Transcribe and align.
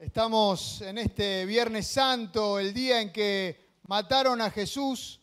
Estamos 0.00 0.80
en 0.80 0.96
este 0.96 1.44
Viernes 1.44 1.86
Santo, 1.86 2.58
el 2.58 2.72
día 2.72 3.02
en 3.02 3.12
que 3.12 3.74
mataron 3.86 4.40
a 4.40 4.50
Jesús, 4.50 5.20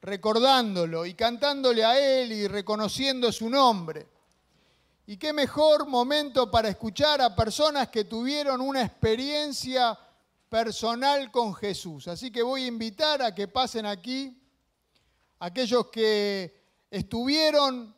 recordándolo 0.00 1.06
y 1.06 1.14
cantándole 1.14 1.84
a 1.84 1.96
Él 1.96 2.32
y 2.32 2.48
reconociendo 2.48 3.30
su 3.30 3.48
nombre. 3.48 4.08
Y 5.06 5.16
qué 5.16 5.32
mejor 5.32 5.86
momento 5.86 6.50
para 6.50 6.68
escuchar 6.68 7.20
a 7.20 7.36
personas 7.36 7.86
que 7.86 8.02
tuvieron 8.02 8.60
una 8.60 8.82
experiencia 8.82 9.96
personal 10.48 11.30
con 11.30 11.54
Jesús. 11.54 12.08
Así 12.08 12.32
que 12.32 12.42
voy 12.42 12.64
a 12.64 12.66
invitar 12.66 13.22
a 13.22 13.32
que 13.32 13.46
pasen 13.46 13.86
aquí 13.86 14.36
aquellos 15.38 15.86
que 15.86 16.64
estuvieron 16.90 17.94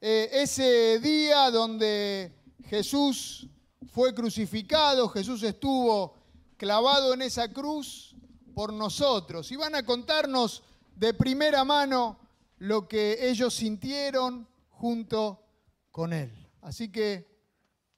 eh, 0.00 0.30
ese 0.34 1.00
día 1.00 1.50
donde 1.50 2.32
Jesús 2.64 3.48
fue 3.86 4.14
crucificado, 4.14 5.08
Jesús 5.08 5.42
estuvo 5.42 6.14
clavado 6.56 7.14
en 7.14 7.22
esa 7.22 7.52
cruz 7.52 8.14
por 8.54 8.72
nosotros. 8.72 9.50
Y 9.52 9.56
van 9.56 9.74
a 9.74 9.84
contarnos 9.84 10.62
de 10.96 11.14
primera 11.14 11.64
mano 11.64 12.18
lo 12.58 12.88
que 12.88 13.28
ellos 13.28 13.54
sintieron 13.54 14.48
junto 14.70 15.44
con 15.90 16.12
Él. 16.12 16.32
Así 16.62 16.90
que 16.90 17.26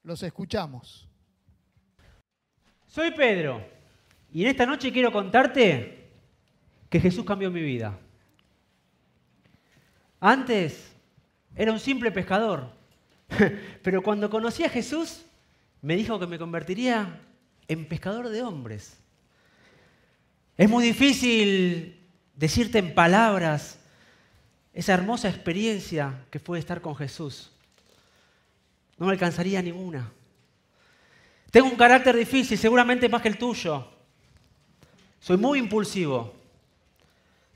los 0.03 0.21
escuchamos. 0.23 1.07
Soy 2.87 3.11
Pedro 3.11 3.65
y 4.31 4.43
en 4.43 4.49
esta 4.49 4.65
noche 4.65 4.91
quiero 4.91 5.11
contarte 5.11 6.09
que 6.89 6.99
Jesús 6.99 7.25
cambió 7.25 7.49
mi 7.49 7.61
vida. 7.61 7.97
Antes 10.19 10.93
era 11.55 11.71
un 11.71 11.79
simple 11.79 12.11
pescador, 12.11 12.71
pero 13.83 14.03
cuando 14.03 14.29
conocí 14.29 14.63
a 14.63 14.69
Jesús 14.69 15.25
me 15.81 15.95
dijo 15.95 16.19
que 16.19 16.27
me 16.27 16.37
convertiría 16.37 17.21
en 17.67 17.87
pescador 17.87 18.29
de 18.29 18.43
hombres. 18.43 18.97
Es 20.57 20.69
muy 20.69 20.83
difícil 20.83 21.99
decirte 22.35 22.79
en 22.79 22.93
palabras 22.93 23.79
esa 24.73 24.93
hermosa 24.93 25.29
experiencia 25.29 26.25
que 26.29 26.39
fue 26.39 26.59
estar 26.59 26.81
con 26.81 26.95
Jesús. 26.95 27.51
No 28.97 29.07
me 29.07 29.13
alcanzaría 29.13 29.61
ninguna. 29.61 30.11
Tengo 31.49 31.67
un 31.67 31.75
carácter 31.75 32.15
difícil, 32.15 32.57
seguramente 32.57 33.09
más 33.09 33.21
que 33.21 33.27
el 33.27 33.37
tuyo. 33.37 33.87
Soy 35.19 35.37
muy 35.37 35.59
impulsivo. 35.59 36.33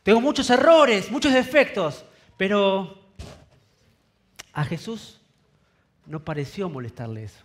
Tengo 0.03 0.19
muchos 0.19 0.49
errores, 0.49 1.09
muchos 1.09 1.33
defectos, 1.33 2.03
pero 2.37 2.99
a 4.53 4.63
Jesús 4.65 5.19
no 6.05 6.23
pareció 6.23 6.69
molestarle 6.69 7.23
eso. 7.23 7.43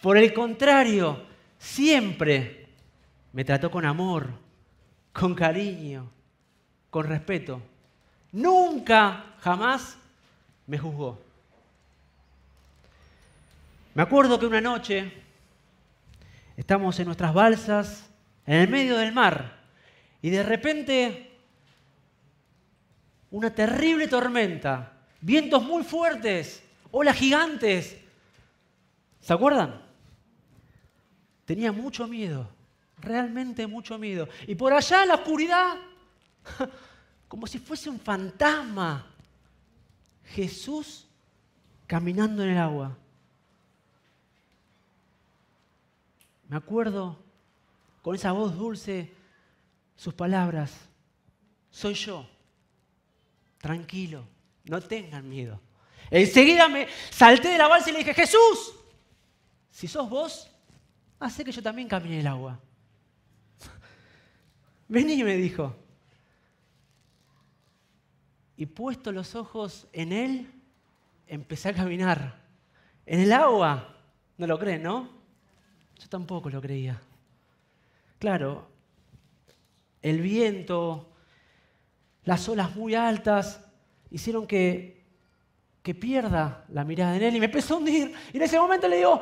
Por 0.00 0.16
el 0.16 0.32
contrario, 0.32 1.24
siempre 1.58 2.68
me 3.32 3.44
trató 3.44 3.70
con 3.70 3.84
amor, 3.84 4.30
con 5.12 5.34
cariño, 5.34 6.10
con 6.90 7.06
respeto. 7.06 7.62
Nunca, 8.32 9.34
jamás 9.40 9.96
me 10.66 10.78
juzgó. 10.78 11.20
Me 13.94 14.02
acuerdo 14.02 14.38
que 14.38 14.46
una 14.46 14.60
noche 14.60 15.12
estamos 16.56 16.98
en 16.98 17.06
nuestras 17.06 17.32
balsas 17.32 18.10
en 18.46 18.56
el 18.56 18.68
medio 18.68 18.96
del 18.96 19.12
mar 19.12 19.60
y 20.20 20.30
de 20.30 20.42
repente 20.42 21.30
una 23.30 23.54
terrible 23.54 24.06
tormenta, 24.08 24.92
vientos 25.20 25.62
muy 25.62 25.82
fuertes, 25.82 26.62
olas 26.90 27.16
gigantes, 27.16 27.96
¿Se 29.24 29.32
acuerdan? 29.32 29.80
Tenía 31.46 31.72
mucho 31.72 32.06
miedo, 32.06 32.46
realmente 32.98 33.66
mucho 33.66 33.96
miedo. 33.96 34.28
Y 34.46 34.54
por 34.54 34.74
allá 34.74 35.02
en 35.02 35.08
la 35.08 35.14
oscuridad, 35.14 35.76
como 37.28 37.46
si 37.46 37.58
fuese 37.58 37.88
un 37.88 37.98
fantasma, 37.98 39.06
Jesús 40.26 41.06
caminando 41.86 42.42
en 42.42 42.50
el 42.50 42.58
agua. 42.58 42.98
Me 46.50 46.58
acuerdo 46.58 47.18
con 48.02 48.14
esa 48.14 48.32
voz 48.32 48.54
dulce 48.54 49.10
sus 49.96 50.12
palabras. 50.12 50.70
Soy 51.70 51.94
yo. 51.94 52.28
Tranquilo, 53.56 54.26
no 54.64 54.82
tengan 54.82 55.26
miedo. 55.26 55.58
Enseguida 56.10 56.68
me 56.68 56.88
salté 57.10 57.48
de 57.48 57.56
la 57.56 57.68
balsa 57.68 57.88
y 57.88 57.94
le 57.94 58.00
dije, 58.00 58.12
Jesús, 58.12 58.83
si 59.74 59.88
sos 59.88 60.08
vos, 60.08 60.48
hace 61.18 61.44
que 61.44 61.50
yo 61.50 61.60
también 61.60 61.88
camine 61.88 62.20
el 62.20 62.26
agua. 62.28 62.60
Vení, 64.88 65.24
me 65.24 65.34
dijo. 65.34 65.74
Y 68.56 68.66
puesto 68.66 69.10
los 69.10 69.34
ojos 69.34 69.88
en 69.92 70.12
él, 70.12 70.62
empecé 71.26 71.70
a 71.70 71.74
caminar. 71.74 72.40
En 73.04 73.18
el 73.18 73.32
agua. 73.32 73.96
No 74.38 74.46
lo 74.46 74.60
creen, 74.60 74.84
¿no? 74.84 75.08
Yo 75.98 76.08
tampoco 76.08 76.48
lo 76.50 76.60
creía. 76.60 77.02
Claro, 78.20 78.68
el 80.02 80.20
viento, 80.20 81.10
las 82.22 82.48
olas 82.48 82.76
muy 82.76 82.94
altas, 82.94 83.60
hicieron 84.08 84.46
que, 84.46 85.02
que 85.82 85.96
pierda 85.96 86.64
la 86.68 86.84
mirada 86.84 87.16
en 87.16 87.24
él 87.24 87.36
y 87.36 87.40
me 87.40 87.46
empezó 87.46 87.74
a 87.74 87.78
hundir. 87.78 88.14
Y 88.32 88.36
en 88.36 88.42
ese 88.44 88.56
momento 88.56 88.86
le 88.86 88.98
digo, 88.98 89.20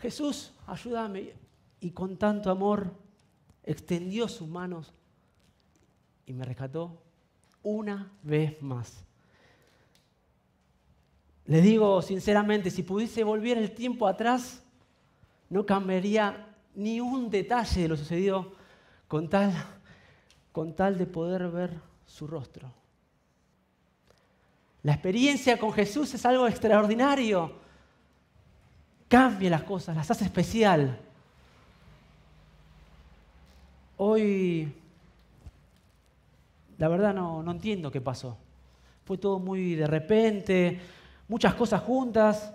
Jesús, 0.00 0.52
ayúdame. 0.66 1.34
Y 1.80 1.90
con 1.90 2.16
tanto 2.16 2.50
amor 2.50 2.92
extendió 3.62 4.26
sus 4.28 4.48
manos 4.48 4.92
y 6.26 6.32
me 6.32 6.44
rescató 6.44 7.00
una 7.62 8.10
vez 8.22 8.60
más. 8.62 9.04
Les 11.46 11.62
digo 11.62 12.02
sinceramente, 12.02 12.70
si 12.70 12.82
pudiese 12.82 13.22
volver 13.24 13.56
el 13.58 13.72
tiempo 13.72 14.06
atrás, 14.06 14.62
no 15.48 15.64
cambiaría 15.64 16.54
ni 16.74 17.00
un 17.00 17.30
detalle 17.30 17.82
de 17.82 17.88
lo 17.88 17.96
sucedido 17.96 18.52
con 19.06 19.28
tal, 19.28 19.52
con 20.52 20.74
tal 20.74 20.98
de 20.98 21.06
poder 21.06 21.48
ver 21.48 21.80
su 22.06 22.26
rostro. 22.26 22.72
La 24.82 24.92
experiencia 24.92 25.58
con 25.58 25.72
Jesús 25.72 26.12
es 26.14 26.24
algo 26.26 26.46
extraordinario 26.46 27.52
cambia 29.08 29.50
las 29.50 29.62
cosas, 29.62 29.96
las 29.96 30.10
hace 30.10 30.24
especial. 30.24 30.98
Hoy, 33.96 34.72
la 36.76 36.88
verdad 36.88 37.14
no, 37.14 37.42
no 37.42 37.50
entiendo 37.50 37.90
qué 37.90 38.00
pasó. 38.00 38.36
Fue 39.04 39.18
todo 39.18 39.38
muy 39.38 39.74
de 39.74 39.86
repente, 39.86 40.80
muchas 41.26 41.54
cosas 41.54 41.82
juntas. 41.82 42.52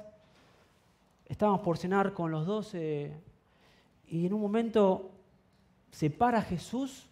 Estábamos 1.26 1.62
por 1.62 1.78
cenar 1.78 2.14
con 2.14 2.32
los 2.32 2.46
dos 2.46 2.76
y 2.76 4.26
en 4.26 4.34
un 4.34 4.42
momento 4.42 5.12
se 5.92 6.10
para 6.10 6.42
Jesús, 6.42 7.08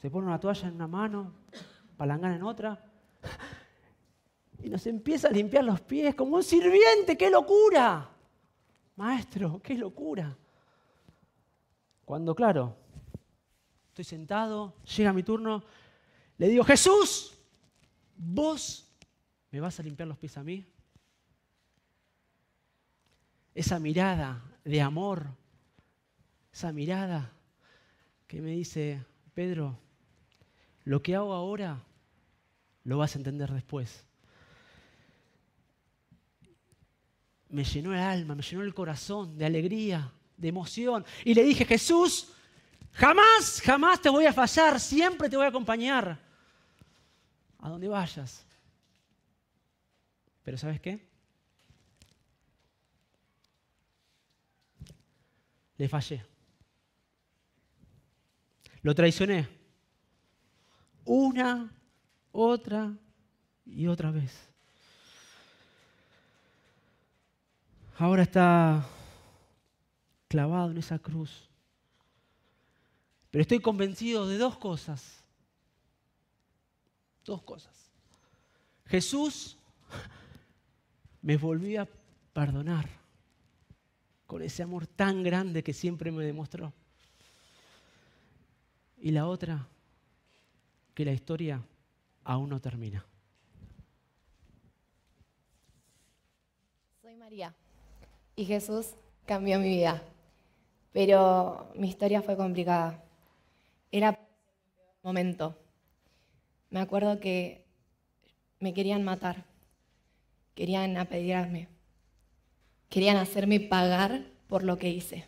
se 0.00 0.10
pone 0.10 0.26
una 0.26 0.40
toalla 0.40 0.68
en 0.68 0.74
una 0.74 0.86
mano, 0.86 1.32
palangana 1.96 2.36
en 2.36 2.42
otra, 2.42 2.84
y 4.62 4.68
nos 4.68 4.86
empieza 4.86 5.28
a 5.28 5.32
limpiar 5.32 5.64
los 5.64 5.80
pies 5.80 6.14
como 6.14 6.36
un 6.36 6.42
sirviente, 6.42 7.16
¡qué 7.16 7.30
locura! 7.30 8.08
Maestro, 9.00 9.62
qué 9.62 9.74
locura. 9.76 10.36
Cuando, 12.04 12.34
claro, 12.34 12.76
estoy 13.88 14.04
sentado, 14.04 14.76
llega 14.96 15.12
mi 15.14 15.22
turno, 15.22 15.64
le 16.36 16.48
digo, 16.48 16.64
Jesús, 16.64 17.34
vos 18.14 18.86
me 19.50 19.58
vas 19.58 19.80
a 19.80 19.82
limpiar 19.82 20.06
los 20.06 20.18
pies 20.18 20.36
a 20.36 20.44
mí. 20.44 20.66
Esa 23.54 23.78
mirada 23.78 24.44
de 24.64 24.82
amor, 24.82 25.28
esa 26.52 26.70
mirada 26.70 27.32
que 28.26 28.42
me 28.42 28.50
dice, 28.50 29.02
Pedro, 29.32 29.78
lo 30.84 31.02
que 31.02 31.16
hago 31.16 31.32
ahora 31.32 31.82
lo 32.84 32.98
vas 32.98 33.14
a 33.14 33.18
entender 33.18 33.50
después. 33.50 34.06
Me 37.50 37.64
llenó 37.64 37.92
el 37.92 38.00
alma, 38.00 38.34
me 38.34 38.42
llenó 38.42 38.62
el 38.62 38.74
corazón 38.74 39.36
de 39.36 39.44
alegría, 39.44 40.12
de 40.36 40.48
emoción. 40.48 41.04
Y 41.24 41.34
le 41.34 41.42
dije, 41.42 41.64
Jesús, 41.64 42.32
jamás, 42.92 43.60
jamás 43.64 44.00
te 44.00 44.08
voy 44.08 44.26
a 44.26 44.32
fallar, 44.32 44.80
siempre 44.80 45.28
te 45.28 45.36
voy 45.36 45.46
a 45.46 45.48
acompañar 45.48 46.18
a 47.58 47.68
donde 47.68 47.88
vayas. 47.88 48.46
Pero 50.42 50.56
¿sabes 50.56 50.80
qué? 50.80 51.08
Le 55.76 55.88
fallé. 55.88 56.24
Lo 58.82 58.94
traicioné. 58.94 59.48
Una, 61.04 61.72
otra 62.32 62.96
y 63.64 63.86
otra 63.86 64.10
vez. 64.10 64.49
Ahora 68.00 68.22
está 68.22 68.86
clavado 70.26 70.70
en 70.70 70.78
esa 70.78 70.98
cruz, 70.98 71.48
Pero 73.30 73.42
estoy 73.42 73.60
convencido 73.60 74.26
de 74.26 74.38
dos 74.38 74.58
cosas. 74.58 75.22
Dos 77.24 77.42
cosas. 77.42 77.92
Jesús 78.86 79.56
me 81.22 81.36
volvió 81.36 81.82
a 81.82 81.88
perdonar 82.32 82.88
con 84.26 84.42
ese 84.42 84.64
amor 84.64 84.88
tan 84.88 85.22
grande 85.22 85.62
que 85.62 85.72
siempre 85.72 86.10
me 86.10 86.24
demostró. 86.24 86.72
Y 88.98 89.12
la 89.12 89.28
otra, 89.28 89.68
que 90.94 91.04
la 91.04 91.12
historia 91.12 91.62
aún 92.24 92.48
no 92.48 92.60
termina. 92.60 93.04
Soy 97.00 97.14
María 97.14 97.54
y 98.40 98.46
Jesús 98.46 98.94
cambió 99.26 99.58
mi 99.58 99.68
vida, 99.68 100.02
pero 100.92 101.70
mi 101.74 101.90
historia 101.90 102.22
fue 102.22 102.38
complicada. 102.38 103.04
Era 103.92 104.18
momento. 105.02 105.58
Me 106.70 106.80
acuerdo 106.80 107.20
que 107.20 107.66
me 108.58 108.72
querían 108.72 109.04
matar, 109.04 109.44
querían 110.54 110.96
apedrearme, 110.96 111.68
querían 112.88 113.18
hacerme 113.18 113.60
pagar 113.60 114.24
por 114.48 114.64
lo 114.64 114.78
que 114.78 114.88
hice. 114.88 115.26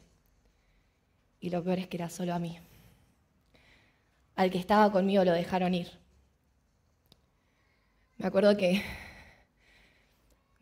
Y 1.38 1.50
lo 1.50 1.62
peor 1.62 1.80
es 1.80 1.88
que 1.88 1.98
era 1.98 2.08
solo 2.08 2.32
a 2.32 2.38
mí. 2.38 2.58
Al 4.36 4.50
que 4.50 4.58
estaba 4.58 4.90
conmigo 4.90 5.22
lo 5.22 5.32
dejaron 5.32 5.74
ir. 5.74 5.90
Me 8.16 8.26
acuerdo 8.26 8.56
que 8.56 8.82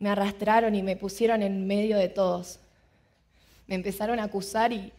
me 0.01 0.09
arrastraron 0.09 0.73
y 0.73 0.81
me 0.81 0.95
pusieron 0.95 1.43
en 1.43 1.67
medio 1.67 1.95
de 1.95 2.09
todos. 2.09 2.59
Me 3.67 3.75
empezaron 3.75 4.19
a 4.19 4.23
acusar 4.23 4.73
y, 4.73 4.91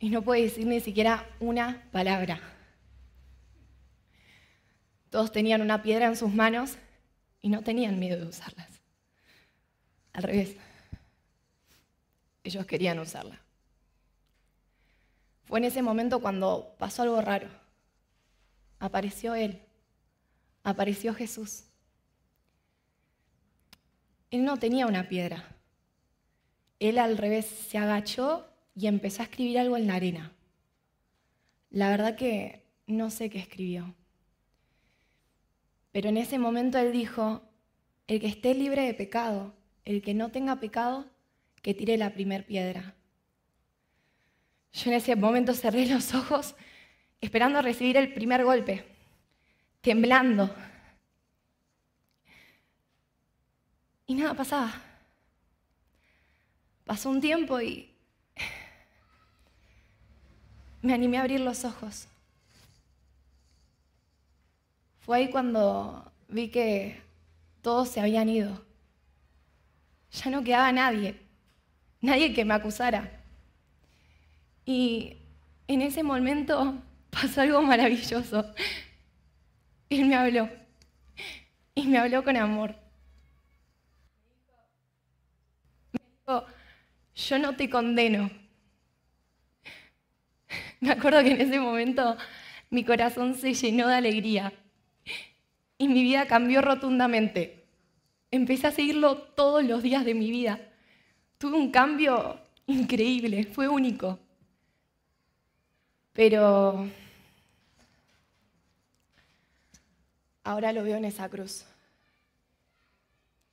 no 0.00 0.20
pude 0.20 0.42
decir 0.42 0.66
ni 0.66 0.80
siquiera 0.80 1.30
una 1.38 1.88
palabra. 1.92 2.40
Todos 5.10 5.30
tenían 5.30 5.62
una 5.62 5.80
piedra 5.80 6.08
en 6.08 6.16
sus 6.16 6.34
manos 6.34 6.76
y 7.40 7.50
no 7.50 7.62
tenían 7.62 8.00
miedo 8.00 8.18
de 8.18 8.26
usarlas. 8.26 8.68
Al 10.12 10.24
revés, 10.24 10.56
ellos 12.42 12.66
querían 12.66 12.98
usarla. 12.98 13.40
Fue 15.44 15.60
en 15.60 15.66
ese 15.66 15.82
momento 15.82 16.18
cuando 16.18 16.74
pasó 16.80 17.02
algo 17.02 17.20
raro. 17.20 17.48
Apareció 18.80 19.36
Él, 19.36 19.62
apareció 20.64 21.14
Jesús. 21.14 21.65
Él 24.30 24.44
no 24.44 24.58
tenía 24.58 24.86
una 24.86 25.08
piedra. 25.08 25.56
Él 26.78 26.98
al 26.98 27.16
revés 27.16 27.46
se 27.46 27.78
agachó 27.78 28.46
y 28.74 28.86
empezó 28.86 29.22
a 29.22 29.24
escribir 29.24 29.58
algo 29.58 29.76
en 29.76 29.86
la 29.86 29.94
arena. 29.94 30.32
La 31.70 31.90
verdad 31.90 32.16
que 32.16 32.62
no 32.86 33.10
sé 33.10 33.30
qué 33.30 33.38
escribió. 33.38 33.94
Pero 35.92 36.10
en 36.10 36.18
ese 36.18 36.38
momento 36.38 36.78
él 36.78 36.92
dijo, 36.92 37.42
el 38.06 38.20
que 38.20 38.26
esté 38.26 38.54
libre 38.54 38.82
de 38.82 38.94
pecado, 38.94 39.54
el 39.84 40.02
que 40.02 40.14
no 40.14 40.30
tenga 40.30 40.60
pecado, 40.60 41.06
que 41.62 41.74
tire 41.74 41.96
la 41.96 42.12
primer 42.12 42.46
piedra. 42.46 42.94
Yo 44.72 44.90
en 44.90 44.96
ese 44.96 45.16
momento 45.16 45.54
cerré 45.54 45.86
los 45.86 46.14
ojos 46.14 46.54
esperando 47.20 47.62
recibir 47.62 47.96
el 47.96 48.12
primer 48.12 48.44
golpe, 48.44 48.84
temblando. 49.80 50.54
Y 54.06 54.14
nada 54.14 54.34
pasaba. 54.34 54.74
Pasó 56.84 57.10
un 57.10 57.20
tiempo 57.20 57.60
y 57.60 57.92
me 60.82 60.94
animé 60.94 61.18
a 61.18 61.22
abrir 61.22 61.40
los 61.40 61.64
ojos. 61.64 62.06
Fue 65.00 65.18
ahí 65.18 65.30
cuando 65.30 66.10
vi 66.28 66.48
que 66.48 67.00
todos 67.62 67.88
se 67.88 68.00
habían 68.00 68.28
ido. 68.28 68.62
Ya 70.12 70.30
no 70.30 70.42
quedaba 70.44 70.70
nadie, 70.72 71.20
nadie 72.00 72.32
que 72.32 72.44
me 72.44 72.54
acusara. 72.54 73.20
Y 74.64 75.16
en 75.68 75.82
ese 75.82 76.02
momento 76.02 76.76
pasó 77.10 77.40
algo 77.40 77.62
maravilloso. 77.62 78.54
Él 79.90 80.06
me 80.06 80.16
habló 80.16 80.48
y 81.74 81.86
me 81.86 81.98
habló 81.98 82.24
con 82.24 82.36
amor. 82.36 82.74
Me 85.92 86.00
dijo, 86.20 86.46
yo 87.16 87.38
no 87.38 87.56
te 87.56 87.68
condeno. 87.68 88.30
Me 90.80 90.90
acuerdo 90.90 91.22
que 91.22 91.32
en 91.32 91.40
ese 91.40 91.58
momento 91.58 92.16
mi 92.70 92.84
corazón 92.84 93.34
se 93.34 93.54
llenó 93.54 93.88
de 93.88 93.94
alegría 93.94 94.52
y 95.78 95.88
mi 95.88 96.02
vida 96.02 96.26
cambió 96.26 96.60
rotundamente. 96.62 97.64
Empecé 98.30 98.66
a 98.66 98.72
seguirlo 98.72 99.16
todos 99.18 99.64
los 99.64 99.82
días 99.82 100.04
de 100.04 100.14
mi 100.14 100.30
vida. 100.30 100.60
Tuve 101.38 101.56
un 101.56 101.70
cambio 101.70 102.38
increíble, 102.66 103.44
fue 103.44 103.68
único. 103.68 104.18
Pero 106.12 106.88
ahora 110.44 110.72
lo 110.72 110.82
veo 110.82 110.96
en 110.96 111.04
esa 111.04 111.28
cruz. 111.28 111.64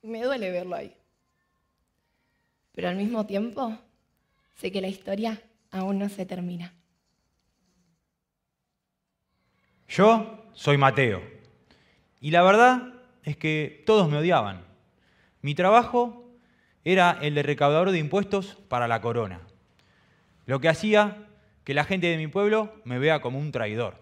Me 0.02 0.22
duele 0.24 0.52
verlo 0.52 0.76
ahí. 0.76 0.94
Pero 2.74 2.90
al 2.90 2.96
mismo 2.96 3.26
tiempo 3.26 3.78
sé 4.56 4.72
que 4.72 4.82
la 4.82 4.88
historia 4.88 5.42
aún 5.72 6.00
no 6.00 6.10
se 6.10 6.26
termina. 6.26 6.74
Yo 9.88 10.46
soy 10.54 10.78
Mateo. 10.78 11.22
Y 12.20 12.32
la 12.32 12.42
verdad 12.44 12.94
es 13.24 13.38
que 13.38 13.84
todos 13.86 14.10
me 14.10 14.18
odiaban. 14.18 14.64
Mi 15.42 15.56
trabajo 15.56 16.24
era 16.84 17.18
el 17.22 17.36
de 17.36 17.44
recaudador 17.44 17.92
de 17.92 18.00
impuestos 18.00 18.56
para 18.68 18.88
la 18.88 19.02
corona, 19.02 19.42
lo 20.46 20.60
que 20.60 20.70
hacía 20.70 21.28
que 21.64 21.74
la 21.74 21.86
gente 21.86 22.08
de 22.08 22.18
mi 22.18 22.28
pueblo 22.28 22.74
me 22.84 23.00
vea 23.00 23.22
como 23.22 23.40
un 23.40 23.52
traidor. 23.52 24.02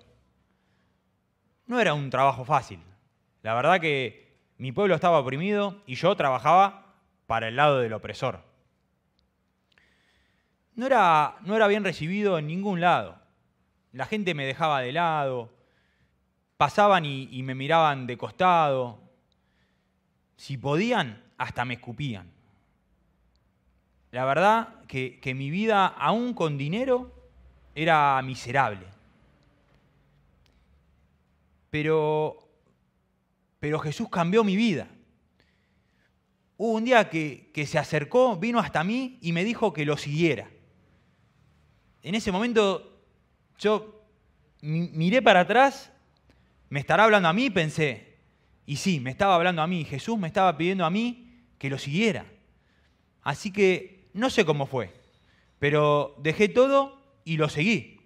No 1.67 1.79
era 1.79 1.93
un 1.93 2.09
trabajo 2.09 2.43
fácil. 2.43 2.79
La 3.43 3.53
verdad 3.53 3.79
que 3.79 4.35
mi 4.57 4.71
pueblo 4.71 4.95
estaba 4.95 5.19
oprimido 5.19 5.81
y 5.85 5.95
yo 5.95 6.15
trabajaba 6.15 6.95
para 7.27 7.47
el 7.47 7.55
lado 7.55 7.79
del 7.79 7.93
opresor. 7.93 8.50
No 10.75 10.85
era, 10.85 11.37
no 11.41 11.55
era 11.55 11.67
bien 11.67 11.83
recibido 11.83 12.37
en 12.37 12.47
ningún 12.47 12.79
lado. 12.81 13.19
La 13.91 14.05
gente 14.05 14.33
me 14.33 14.45
dejaba 14.45 14.81
de 14.81 14.93
lado, 14.93 15.53
pasaban 16.57 17.05
y, 17.05 17.43
me 17.43 17.55
miraban 17.55 18.07
de 18.07 18.17
costado. 18.17 19.01
Si 20.37 20.57
podían, 20.57 21.23
hasta 21.37 21.65
me 21.65 21.73
escupían. 21.73 22.31
La 24.11 24.25
verdad 24.25 24.85
que, 24.87 25.19
que 25.19 25.33
mi 25.33 25.49
vida, 25.49 25.87
aún 25.87 26.33
con 26.33 26.57
dinero, 26.57 27.11
era 27.75 28.21
miserable. 28.21 28.85
Pero, 31.69 32.37
pero 33.59 33.79
Jesús 33.79 34.09
cambió 34.09 34.43
mi 34.43 34.55
vida. 34.55 34.87
Hubo 36.57 36.73
un 36.73 36.85
día 36.85 37.09
que, 37.09 37.49
que, 37.53 37.65
se 37.65 37.79
acercó, 37.79 38.37
vino 38.37 38.59
hasta 38.59 38.83
mí 38.83 39.17
y 39.21 39.31
me 39.31 39.43
dijo 39.43 39.73
que 39.73 39.85
lo 39.85 39.97
siguiera. 39.97 40.49
En 42.03 42.15
ese 42.15 42.31
momento 42.31 43.03
yo 43.57 44.03
miré 44.61 45.21
para 45.21 45.41
atrás 45.41 45.91
¿Me 46.71 46.79
estará 46.79 47.03
hablando 47.03 47.27
a 47.27 47.33
mí? 47.33 47.49
Pensé. 47.49 48.15
Y 48.65 48.77
sí, 48.77 49.01
me 49.01 49.11
estaba 49.11 49.35
hablando 49.35 49.61
a 49.61 49.67
mí. 49.67 49.83
Jesús 49.83 50.17
me 50.17 50.27
estaba 50.27 50.55
pidiendo 50.55 50.85
a 50.85 50.89
mí 50.89 51.43
que 51.57 51.69
lo 51.69 51.77
siguiera. 51.77 52.25
Así 53.23 53.51
que 53.51 54.07
no 54.13 54.29
sé 54.29 54.45
cómo 54.45 54.65
fue, 54.65 54.93
pero 55.59 56.15
dejé 56.19 56.47
todo 56.47 56.97
y 57.25 57.35
lo 57.35 57.49
seguí. 57.49 57.99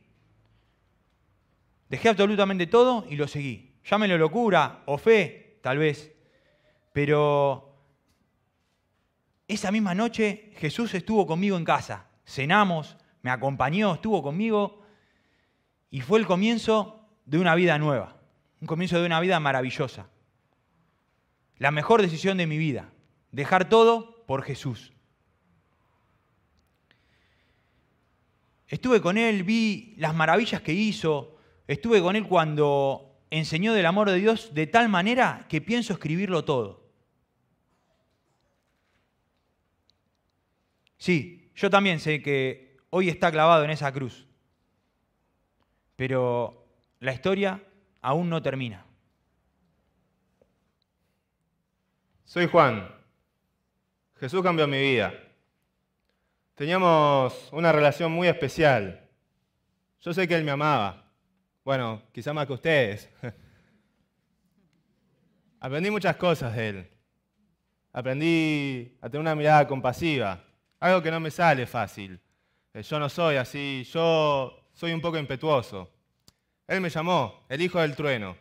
Dejé 1.90 2.10
absolutamente 2.10 2.66
todo 2.66 3.06
y 3.08 3.18
lo 3.18 3.28
seguí. 3.28 3.76
Llámelo 3.88 4.18
locura 4.18 4.82
o 4.88 4.98
fe, 4.98 5.60
tal 5.62 5.78
vez. 5.78 6.12
Pero 6.92 7.78
esa 9.48 9.72
misma 9.72 9.94
noche 9.94 10.50
Jesús 10.58 10.96
estuvo 10.96 11.28
conmigo 11.28 11.56
en 11.56 11.66
casa. 11.66 12.08
Cenamos, 12.26 12.98
me 13.26 13.32
acompañó, 13.32 13.96
estuvo 13.96 14.22
conmigo 14.22 14.84
y 15.90 16.02
fue 16.02 16.20
el 16.20 16.28
comienzo 16.28 17.10
de 17.26 17.40
una 17.40 17.56
vida 17.56 17.80
nueva 17.80 18.16
un 18.62 18.68
comienzo 18.68 19.00
de 19.00 19.06
una 19.06 19.20
vida 19.20 19.40
maravillosa. 19.40 20.10
La 21.58 21.70
mejor 21.70 22.02
decisión 22.02 22.38
de 22.38 22.48
mi 22.48 22.58
vida, 22.58 22.92
dejar 23.32 23.70
todo 23.70 24.26
por 24.26 24.42
Jesús. 24.42 24.92
Estuve 28.68 29.02
con 29.02 29.20
Él, 29.20 29.44
vi 29.44 29.94
las 29.98 30.16
maravillas 30.16 30.62
que 30.62 30.74
hizo, 30.74 31.38
estuve 31.68 32.02
con 32.02 32.16
Él 32.16 32.28
cuando 32.28 33.22
enseñó 33.30 33.74
del 33.74 33.86
amor 33.86 34.10
de 34.10 34.18
Dios 34.18 34.56
de 34.56 34.66
tal 34.66 34.90
manera 34.90 35.46
que 35.48 35.62
pienso 35.62 35.94
escribirlo 35.94 36.44
todo. 36.44 36.90
Sí, 40.98 41.52
yo 41.56 41.70
también 41.70 42.00
sé 42.00 42.24
que 42.24 42.65
hoy 42.90 43.10
está 43.10 43.32
clavado 43.32 43.64
en 43.64 43.72
esa 43.72 43.92
cruz. 43.92 44.28
Pero 45.96 46.68
la 47.00 47.14
historia 47.14 47.62
aún 48.02 48.30
no 48.30 48.42
termina. 48.42 48.86
Soy 52.24 52.48
Juan. 52.48 52.90
Jesús 54.20 54.42
cambió 54.42 54.68
mi 54.68 54.80
vida. 54.80 55.14
Teníamos 56.56 57.50
una 57.52 57.72
relación 57.72 58.12
muy 58.12 58.28
especial. 58.28 59.08
Yo 60.02 60.14
sé 60.14 60.28
que 60.28 60.36
Él 60.36 60.44
me 60.44 60.52
amaba. 60.52 61.12
Bueno, 61.64 62.02
quizá 62.12 62.34
más 62.34 62.48
que 62.48 62.54
ustedes. 62.54 63.10
Aprendí 65.60 65.90
muchas 65.90 66.16
cosas 66.16 66.56
de 66.56 66.70
Él. 66.70 66.90
Aprendí 67.92 68.98
a 69.02 69.10
tener 69.10 69.22
una 69.22 69.36
mirada 69.36 69.68
compasiva, 69.68 70.44
algo 70.80 71.02
que 71.02 71.10
no 71.10 71.20
me 71.20 71.32
sale 71.32 71.66
fácil. 71.66 72.20
Eh, 72.76 72.84
yo 72.84 73.00
no 73.00 73.08
soy 73.08 73.38
así, 73.38 73.88
yo 73.90 74.68
soy 74.74 74.92
un 74.92 75.00
poco 75.00 75.18
impetuoso. 75.18 75.90
Él 76.68 76.82
me 76.82 76.90
llamó, 76.90 77.46
el 77.48 77.62
hijo 77.62 77.80
del 77.80 77.96
trueno. 77.96 78.36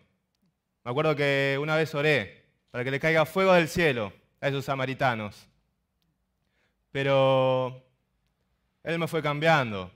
Me 0.83 0.91
acuerdo 0.91 1.15
que 1.15 1.57
una 1.61 1.77
vez 1.77 1.95
oré 1.95 2.45
para 2.73 2.83
que 2.83 2.91
le 2.91 2.99
caiga 2.99 3.27
fuego 3.27 3.53
del 3.53 3.69
cielo 3.69 4.13
a 4.41 4.49
esos 4.49 4.65
samaritanos. 4.65 5.47
Pero 6.91 7.81
Él 8.83 8.99
me 8.99 9.07
fue 9.07 9.23
cambiando. 9.23 9.93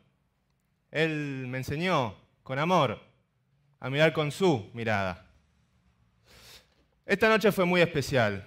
Él 0.93 1.47
me 1.49 1.59
enseñó 1.59 2.15
con 2.45 2.61
amor 2.61 2.97
a 3.81 3.91
mirar 3.91 4.13
con 4.13 4.31
su 4.31 4.71
mirada. 4.73 5.27
Esta 7.05 7.29
noche 7.29 7.51
fue 7.51 7.65
muy 7.65 7.81
especial. 7.81 8.47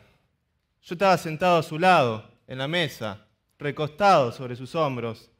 Yo 0.83 0.95
estaba 0.95 1.17
sentado 1.17 1.57
a 1.57 1.63
su 1.63 1.77
lado, 1.77 2.31
en 2.48 2.60
la 2.60 2.69
mesa, 2.69 3.27
recostado 3.60 4.31
sobre 4.31 4.55
sus 4.55 4.74
hombros, 4.74 5.31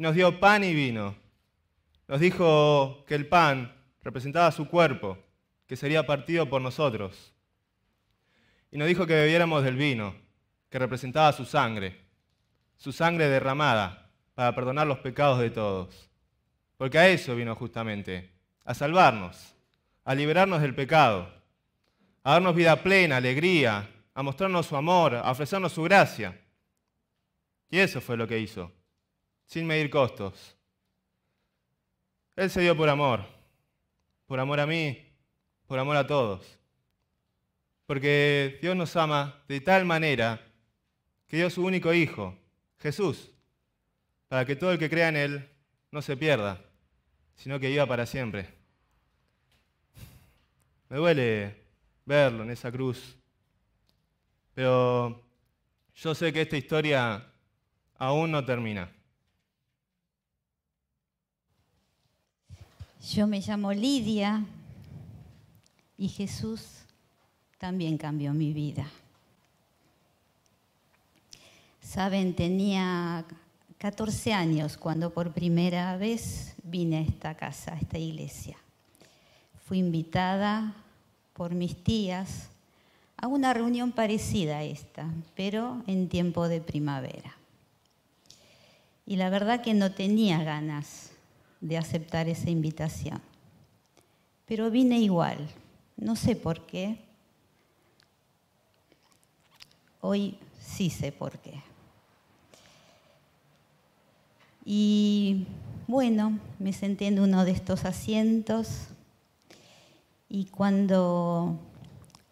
y 0.00 0.02
nos 0.02 0.14
dio 0.14 0.40
pan 0.40 0.64
y 0.64 0.72
vino. 0.72 1.14
Nos 2.08 2.20
dijo 2.20 3.04
que 3.06 3.14
el 3.14 3.26
pan 3.26 3.70
representaba 4.02 4.50
su 4.50 4.66
cuerpo, 4.66 5.18
que 5.66 5.76
sería 5.76 6.06
partido 6.06 6.48
por 6.48 6.62
nosotros. 6.62 7.34
Y 8.72 8.78
nos 8.78 8.88
dijo 8.88 9.06
que 9.06 9.12
bebiéramos 9.12 9.62
del 9.62 9.76
vino, 9.76 10.14
que 10.70 10.78
representaba 10.78 11.34
su 11.34 11.44
sangre, 11.44 12.00
su 12.78 12.92
sangre 12.92 13.28
derramada 13.28 14.10
para 14.34 14.54
perdonar 14.54 14.86
los 14.86 15.00
pecados 15.00 15.38
de 15.38 15.50
todos. 15.50 16.08
Porque 16.78 16.98
a 16.98 17.06
eso 17.06 17.36
vino 17.36 17.54
justamente, 17.54 18.30
a 18.64 18.72
salvarnos, 18.72 19.54
a 20.04 20.14
liberarnos 20.14 20.62
del 20.62 20.74
pecado, 20.74 21.30
a 22.22 22.32
darnos 22.32 22.54
vida 22.54 22.82
plena, 22.82 23.18
alegría, 23.18 23.86
a 24.14 24.22
mostrarnos 24.22 24.64
su 24.64 24.76
amor, 24.76 25.16
a 25.16 25.30
ofrecernos 25.30 25.72
su 25.72 25.82
gracia. 25.82 26.40
Y 27.68 27.80
eso 27.80 28.00
fue 28.00 28.16
lo 28.16 28.26
que 28.26 28.38
hizo, 28.38 28.72
sin 29.50 29.66
medir 29.66 29.90
costos. 29.90 30.56
Él 32.36 32.48
se 32.50 32.60
dio 32.60 32.76
por 32.76 32.88
amor, 32.88 33.26
por 34.26 34.38
amor 34.38 34.60
a 34.60 34.66
mí, 34.66 35.12
por 35.66 35.76
amor 35.76 35.96
a 35.96 36.06
todos. 36.06 36.56
Porque 37.84 38.60
Dios 38.62 38.76
nos 38.76 38.94
ama 38.94 39.42
de 39.48 39.60
tal 39.60 39.84
manera 39.84 40.40
que 41.26 41.36
dio 41.36 41.50
su 41.50 41.64
único 41.64 41.92
Hijo, 41.92 42.38
Jesús, 42.78 43.32
para 44.28 44.44
que 44.44 44.54
todo 44.54 44.70
el 44.70 44.78
que 44.78 44.88
crea 44.88 45.08
en 45.08 45.16
Él 45.16 45.50
no 45.90 46.00
se 46.00 46.16
pierda, 46.16 46.62
sino 47.34 47.58
que 47.58 47.70
viva 47.70 47.86
para 47.86 48.06
siempre. 48.06 48.54
Me 50.88 50.98
duele 50.98 51.56
verlo 52.04 52.44
en 52.44 52.50
esa 52.50 52.70
cruz, 52.70 53.18
pero 54.54 55.24
yo 55.96 56.14
sé 56.14 56.32
que 56.32 56.42
esta 56.42 56.56
historia 56.56 57.26
aún 57.98 58.30
no 58.30 58.44
termina. 58.44 58.92
Yo 63.08 63.26
me 63.26 63.40
llamo 63.40 63.72
Lidia 63.72 64.44
y 65.96 66.08
Jesús 66.08 66.80
también 67.56 67.96
cambió 67.96 68.34
mi 68.34 68.52
vida. 68.52 68.86
Saben, 71.80 72.36
tenía 72.36 73.24
14 73.78 74.34
años 74.34 74.76
cuando 74.76 75.14
por 75.14 75.32
primera 75.32 75.96
vez 75.96 76.54
vine 76.62 76.98
a 76.98 77.00
esta 77.00 77.34
casa, 77.34 77.72
a 77.72 77.78
esta 77.78 77.98
iglesia. 77.98 78.58
Fui 79.64 79.78
invitada 79.78 80.74
por 81.32 81.54
mis 81.54 81.82
tías 81.82 82.50
a 83.16 83.28
una 83.28 83.54
reunión 83.54 83.92
parecida 83.92 84.58
a 84.58 84.62
esta, 84.62 85.08
pero 85.34 85.82
en 85.86 86.10
tiempo 86.10 86.48
de 86.48 86.60
primavera. 86.60 87.34
Y 89.06 89.16
la 89.16 89.30
verdad 89.30 89.62
que 89.62 89.72
no 89.72 89.90
tenía 89.90 90.44
ganas 90.44 91.09
de 91.60 91.76
aceptar 91.76 92.28
esa 92.28 92.50
invitación, 92.50 93.20
pero 94.46 94.70
vine 94.70 94.98
igual, 94.98 95.48
no 95.96 96.16
sé 96.16 96.36
por 96.36 96.66
qué. 96.66 96.98
Hoy 100.00 100.38
sí 100.58 100.88
sé 100.88 101.12
por 101.12 101.38
qué. 101.38 101.62
Y 104.64 105.46
bueno, 105.86 106.38
me 106.58 106.72
senté 106.72 107.08
en 107.08 107.20
uno 107.20 107.44
de 107.44 107.50
estos 107.50 107.84
asientos 107.84 108.88
y 110.28 110.44
cuando 110.44 111.58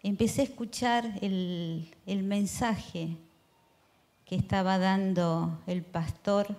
empecé 0.03 0.41
a 0.41 0.45
escuchar 0.45 1.05
el, 1.21 1.91
mensaje 2.23 3.17
que 4.25 4.35
estaba 4.35 4.77
dando 4.77 5.59
el 5.67 5.83
pastor 5.83 6.55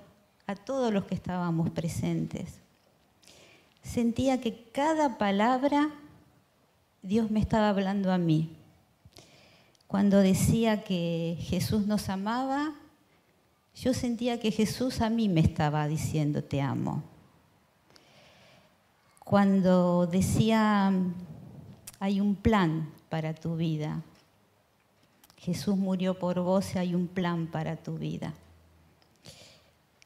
a 0.51 0.57
todos 0.57 0.93
los 0.93 1.05
que 1.05 1.15
estábamos 1.15 1.71
presentes, 1.71 2.59
sentía 3.83 4.41
que 4.41 4.65
cada 4.73 5.17
palabra 5.17 5.91
Dios 7.03 7.31
me 7.31 7.39
estaba 7.39 7.69
hablando 7.69 8.13
a 8.13 8.19
mí. 8.19 8.57
Cuando 9.87 10.19
decía 10.19 10.83
que 10.83 11.39
Jesús 11.41 11.87
nos 11.87 12.09
amaba, 12.09 12.75
yo 13.77 13.95
sentía 13.95 14.41
que 14.41 14.51
Jesús 14.51 15.01
a 15.01 15.09
mí 15.09 15.29
me 15.29 15.41
estaba 15.41 15.87
diciendo 15.87 16.43
te 16.43 16.61
amo. 16.61 17.05
Cuando 19.21 20.09
decía 20.09 20.93
hay 22.01 22.21
un 22.21 22.35
plan 22.35 22.91
para 23.09 23.35
tu 23.35 23.55
vida, 23.55 24.03
Jesús 25.37 25.77
murió 25.77 26.19
por 26.19 26.41
vos 26.41 26.75
y 26.75 26.79
hay 26.79 26.95
un 26.97 27.07
plan 27.07 27.47
para 27.47 27.77
tu 27.77 27.99
vida. 27.99 28.35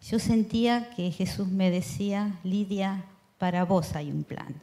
Yo 0.07 0.19
sentía 0.19 0.91
que 0.91 1.11
Jesús 1.11 1.49
me 1.49 1.71
decía, 1.71 2.39
Lidia, 2.45 3.07
para 3.39 3.65
vos 3.65 3.97
hay 3.97 4.11
un 4.11 4.23
plan. 4.23 4.55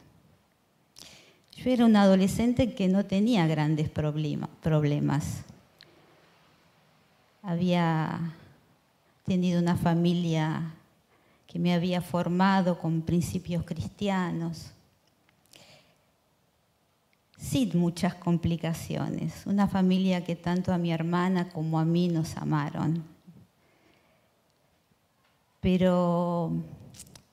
Yo 1.56 1.68
era 1.68 1.84
una 1.84 2.02
adolescente 2.02 2.74
que 2.74 2.86
no 2.86 3.04
tenía 3.04 3.48
grandes 3.48 3.88
problemas. 3.88 5.42
Había 7.42 8.20
tenido 9.24 9.60
una 9.60 9.76
familia 9.76 10.74
que 11.48 11.58
me 11.58 11.74
había 11.74 12.00
formado 12.00 12.78
con 12.78 13.02
principios 13.02 13.64
cristianos, 13.64 14.70
sin 17.36 17.76
muchas 17.80 18.14
complicaciones, 18.14 19.44
una 19.46 19.66
familia 19.66 20.24
que 20.24 20.36
tanto 20.36 20.72
a 20.72 20.78
mi 20.78 20.92
hermana 20.92 21.48
como 21.48 21.80
a 21.80 21.84
mí 21.84 22.06
nos 22.06 22.36
amaron. 22.36 23.11
Pero 25.62 26.50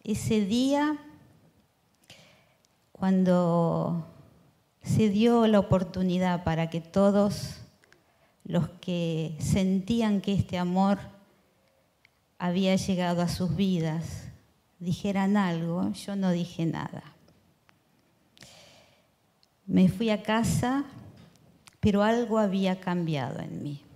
ese 0.03 0.45
día, 0.45 1.00
cuando 2.91 4.05
se 4.83 5.09
dio 5.09 5.48
la 5.48 5.57
oportunidad 5.57 6.43
para 6.43 6.69
que 6.69 6.79
todos 6.79 7.55
los 8.43 8.69
que 8.81 9.36
sentían 9.39 10.21
que 10.21 10.33
este 10.33 10.59
amor 10.59 11.00
había 12.38 12.75
llegado 12.75 13.24
a 13.24 13.29
sus 13.29 13.55
vidas 13.55 14.27
dijeran 14.77 15.36
algo, 15.36 15.91
yo 15.93 16.15
no 16.15 16.29
dije 16.29 16.67
nada. 16.67 17.01
Me 19.65 19.89
fui 19.89 20.12
a 20.12 20.21
casa, 20.21 20.86
pero 21.79 22.03
algo 22.03 22.38
había 22.38 22.79
cambiado 22.79 23.39
en 23.39 23.63
mí. 23.63 23.88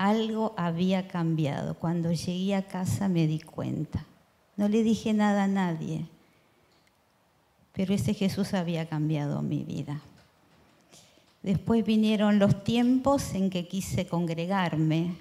Algo 0.00 0.54
había 0.56 1.08
cambiado. 1.08 1.74
Cuando 1.74 2.10
llegué 2.10 2.54
a 2.54 2.66
casa 2.66 3.06
me 3.06 3.26
di 3.26 3.38
cuenta. 3.38 4.06
No 4.56 4.66
le 4.66 4.82
dije 4.82 5.12
nada 5.12 5.44
a 5.44 5.46
nadie, 5.46 6.06
pero 7.74 7.92
ese 7.92 8.14
Jesús 8.14 8.54
había 8.54 8.88
cambiado 8.88 9.42
mi 9.42 9.62
vida. 9.62 10.00
Después 11.42 11.84
vinieron 11.84 12.38
los 12.38 12.64
tiempos 12.64 13.34
en 13.34 13.50
que 13.50 13.68
quise 13.68 14.06
congregarme, 14.06 15.16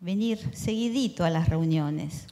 venir 0.00 0.38
seguidito 0.54 1.26
a 1.26 1.30
las 1.30 1.50
reuniones. 1.50 2.26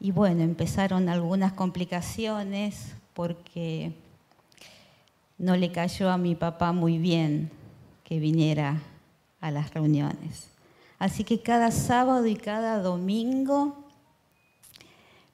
Y 0.00 0.10
bueno, 0.10 0.42
empezaron 0.42 1.08
algunas 1.08 1.52
complicaciones 1.52 2.96
porque 3.14 3.92
no 5.38 5.54
le 5.54 5.70
cayó 5.70 6.10
a 6.10 6.18
mi 6.18 6.34
papá 6.34 6.72
muy 6.72 6.98
bien 6.98 7.48
que 8.02 8.18
viniera 8.18 8.82
a 9.40 9.50
las 9.50 9.72
reuniones. 9.72 10.48
Así 10.98 11.24
que 11.24 11.42
cada 11.42 11.70
sábado 11.70 12.26
y 12.26 12.36
cada 12.36 12.82
domingo 12.82 13.84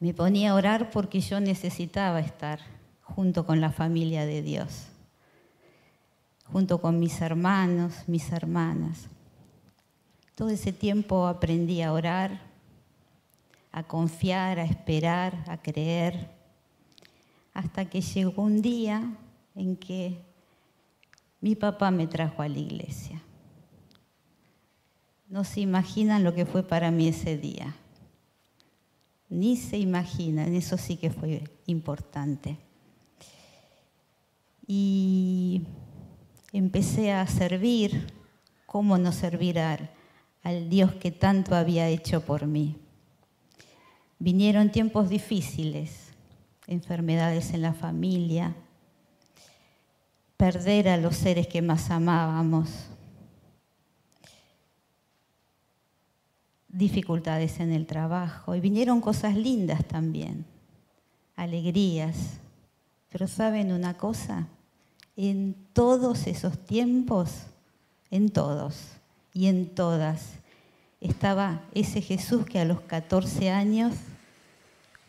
me 0.00 0.12
ponía 0.12 0.50
a 0.50 0.54
orar 0.54 0.90
porque 0.90 1.20
yo 1.20 1.40
necesitaba 1.40 2.20
estar 2.20 2.60
junto 3.02 3.46
con 3.46 3.60
la 3.60 3.70
familia 3.70 4.26
de 4.26 4.42
Dios, 4.42 4.88
junto 6.52 6.80
con 6.80 7.00
mis 7.00 7.20
hermanos, 7.20 7.94
mis 8.06 8.30
hermanas. 8.30 9.08
Todo 10.34 10.50
ese 10.50 10.72
tiempo 10.72 11.26
aprendí 11.26 11.80
a 11.80 11.92
orar, 11.92 12.40
a 13.72 13.82
confiar, 13.84 14.58
a 14.58 14.64
esperar, 14.64 15.44
a 15.48 15.56
creer, 15.56 16.30
hasta 17.54 17.84
que 17.86 18.00
llegó 18.00 18.42
un 18.42 18.60
día 18.60 19.16
en 19.54 19.76
que 19.76 20.20
mi 21.40 21.54
papá 21.54 21.90
me 21.90 22.06
trajo 22.06 22.42
a 22.42 22.48
la 22.48 22.58
iglesia. 22.58 23.22
No 25.28 25.44
se 25.44 25.60
imaginan 25.60 26.24
lo 26.24 26.34
que 26.34 26.46
fue 26.46 26.62
para 26.62 26.90
mí 26.90 27.08
ese 27.08 27.36
día. 27.36 27.74
Ni 29.28 29.56
se 29.56 29.78
imaginan, 29.78 30.54
eso 30.54 30.76
sí 30.76 30.96
que 30.96 31.10
fue 31.10 31.44
importante. 31.66 32.58
Y 34.66 35.62
empecé 36.52 37.12
a 37.12 37.26
servir, 37.26 38.12
cómo 38.66 38.98
no 38.98 39.12
servir 39.12 39.58
al, 39.58 39.90
al 40.42 40.68
Dios 40.68 40.94
que 40.94 41.10
tanto 41.10 41.54
había 41.54 41.88
hecho 41.88 42.24
por 42.24 42.46
mí. 42.46 42.76
Vinieron 44.18 44.70
tiempos 44.70 45.08
difíciles, 45.08 46.12
enfermedades 46.66 47.52
en 47.52 47.62
la 47.62 47.74
familia, 47.74 48.54
perder 50.36 50.88
a 50.88 50.96
los 50.96 51.16
seres 51.16 51.46
que 51.46 51.62
más 51.62 51.90
amábamos, 51.90 52.68
dificultades 56.74 57.60
en 57.60 57.72
el 57.72 57.86
trabajo 57.86 58.54
y 58.54 58.60
vinieron 58.60 59.00
cosas 59.00 59.36
lindas 59.36 59.84
también, 59.86 60.44
alegrías. 61.36 62.16
Pero 63.10 63.28
¿saben 63.28 63.72
una 63.72 63.94
cosa? 63.94 64.48
En 65.16 65.54
todos 65.72 66.26
esos 66.26 66.58
tiempos, 66.58 67.30
en 68.10 68.28
todos 68.30 68.76
y 69.32 69.46
en 69.46 69.74
todas, 69.74 70.34
estaba 71.00 71.62
ese 71.74 72.00
Jesús 72.00 72.44
que 72.44 72.58
a 72.58 72.64
los 72.64 72.80
14 72.80 73.50
años 73.50 73.94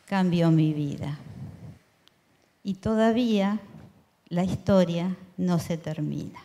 cambió 0.06 0.52
mi 0.52 0.74
vida. 0.74 1.18
Y 2.64 2.76
todavía 2.76 3.60
la 4.28 4.44
historia 4.44 5.18
no 5.38 5.60
se 5.60 5.78
termina. 5.78 6.40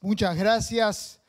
Muchas, 0.00 0.36
gracias. 0.36 1.20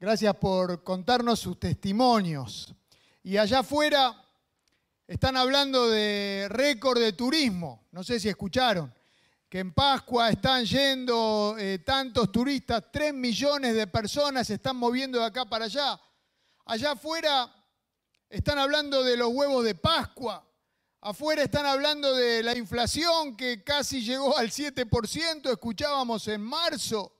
Gracias 0.00 0.34
por 0.36 0.82
contarnos 0.82 1.38
sus 1.38 1.60
testimonios. 1.60 2.74
Y 3.22 3.36
allá 3.36 3.58
afuera 3.58 4.16
están 5.06 5.36
hablando 5.36 5.90
de 5.90 6.46
récord 6.48 6.98
de 6.98 7.12
turismo. 7.12 7.86
No 7.92 8.02
sé 8.02 8.18
si 8.18 8.30
escucharon. 8.30 8.94
Que 9.46 9.58
en 9.58 9.74
Pascua 9.74 10.30
están 10.30 10.64
yendo 10.64 11.56
eh, 11.58 11.80
tantos 11.80 12.32
turistas, 12.32 12.84
tres 12.90 13.12
millones 13.12 13.74
de 13.74 13.86
personas 13.86 14.46
se 14.46 14.54
están 14.54 14.76
moviendo 14.76 15.18
de 15.18 15.26
acá 15.26 15.44
para 15.44 15.66
allá. 15.66 16.00
Allá 16.64 16.92
afuera 16.92 17.50
están 18.30 18.58
hablando 18.58 19.02
de 19.02 19.18
los 19.18 19.28
huevos 19.28 19.64
de 19.64 19.74
Pascua. 19.74 20.46
Afuera 21.02 21.42
están 21.42 21.66
hablando 21.66 22.14
de 22.14 22.42
la 22.42 22.56
inflación 22.56 23.36
que 23.36 23.62
casi 23.62 24.02
llegó 24.02 24.36
al 24.36 24.50
7%, 24.50 25.50
escuchábamos 25.50 26.26
en 26.28 26.40
marzo 26.40 27.17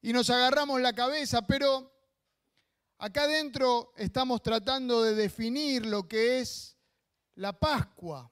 y 0.00 0.12
nos 0.12 0.30
agarramos 0.30 0.80
la 0.80 0.92
cabeza, 0.92 1.46
pero 1.46 1.92
acá 2.98 3.22
adentro 3.22 3.92
estamos 3.96 4.42
tratando 4.42 5.02
de 5.02 5.14
definir 5.14 5.86
lo 5.86 6.06
que 6.06 6.40
es 6.40 6.76
la 7.34 7.58
Pascua. 7.58 8.30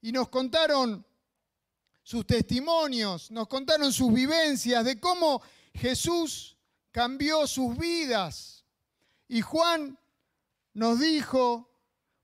Y 0.00 0.12
nos 0.12 0.28
contaron 0.28 1.04
sus 2.02 2.26
testimonios, 2.26 3.30
nos 3.30 3.46
contaron 3.48 3.92
sus 3.92 4.12
vivencias 4.12 4.84
de 4.84 4.98
cómo 4.98 5.42
Jesús 5.74 6.56
cambió 6.90 7.46
sus 7.46 7.76
vidas. 7.76 8.64
Y 9.28 9.42
Juan 9.42 9.98
nos 10.72 10.98
dijo, 10.98 11.70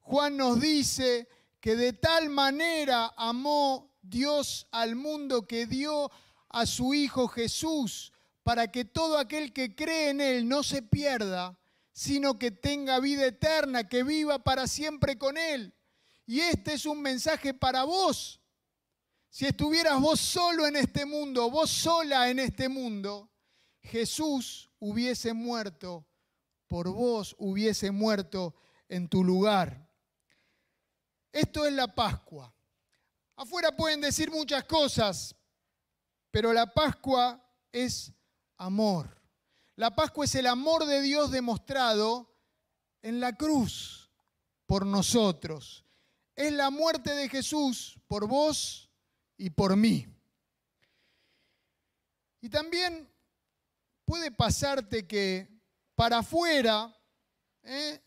Juan 0.00 0.36
nos 0.36 0.60
dice 0.60 1.28
que 1.60 1.76
de 1.76 1.92
tal 1.92 2.30
manera 2.30 3.12
amó 3.16 3.92
Dios 4.00 4.66
al 4.70 4.96
mundo 4.96 5.46
que 5.46 5.66
dio 5.66 6.10
a 6.48 6.64
su 6.64 6.94
Hijo 6.94 7.28
Jesús 7.28 8.12
para 8.46 8.70
que 8.70 8.84
todo 8.84 9.18
aquel 9.18 9.52
que 9.52 9.74
cree 9.74 10.10
en 10.10 10.20
Él 10.20 10.48
no 10.48 10.62
se 10.62 10.80
pierda, 10.80 11.58
sino 11.90 12.38
que 12.38 12.52
tenga 12.52 13.00
vida 13.00 13.26
eterna, 13.26 13.88
que 13.88 14.04
viva 14.04 14.38
para 14.38 14.68
siempre 14.68 15.18
con 15.18 15.36
Él. 15.36 15.74
Y 16.26 16.38
este 16.38 16.74
es 16.74 16.86
un 16.86 17.02
mensaje 17.02 17.54
para 17.54 17.82
vos. 17.82 18.40
Si 19.30 19.46
estuvieras 19.46 20.00
vos 20.00 20.20
solo 20.20 20.64
en 20.64 20.76
este 20.76 21.04
mundo, 21.04 21.50
vos 21.50 21.68
sola 21.68 22.30
en 22.30 22.38
este 22.38 22.68
mundo, 22.68 23.32
Jesús 23.80 24.70
hubiese 24.78 25.32
muerto 25.32 26.06
por 26.68 26.88
vos, 26.88 27.34
hubiese 27.40 27.90
muerto 27.90 28.54
en 28.88 29.08
tu 29.08 29.24
lugar. 29.24 29.90
Esto 31.32 31.66
es 31.66 31.72
la 31.72 31.92
Pascua. 31.92 32.54
Afuera 33.34 33.74
pueden 33.74 34.00
decir 34.00 34.30
muchas 34.30 34.62
cosas, 34.66 35.34
pero 36.30 36.52
la 36.52 36.72
Pascua 36.72 37.44
es 37.72 38.12
amor. 38.58 39.20
La 39.76 39.94
Pascua 39.94 40.24
es 40.24 40.34
el 40.34 40.46
amor 40.46 40.86
de 40.86 41.02
Dios 41.02 41.30
demostrado 41.30 42.34
en 43.02 43.20
la 43.20 43.34
cruz 43.36 44.10
por 44.66 44.86
nosotros. 44.86 45.84
Es 46.34 46.52
la 46.52 46.70
muerte 46.70 47.14
de 47.14 47.28
Jesús 47.28 47.98
por 48.06 48.26
vos 48.26 48.90
y 49.36 49.50
por 49.50 49.76
mí. 49.76 50.06
Y 52.40 52.48
también 52.48 53.08
puede 54.04 54.30
pasarte 54.30 55.06
que 55.06 55.48
para 55.94 56.18
afuera, 56.18 56.94
¿eh? 57.62 58.00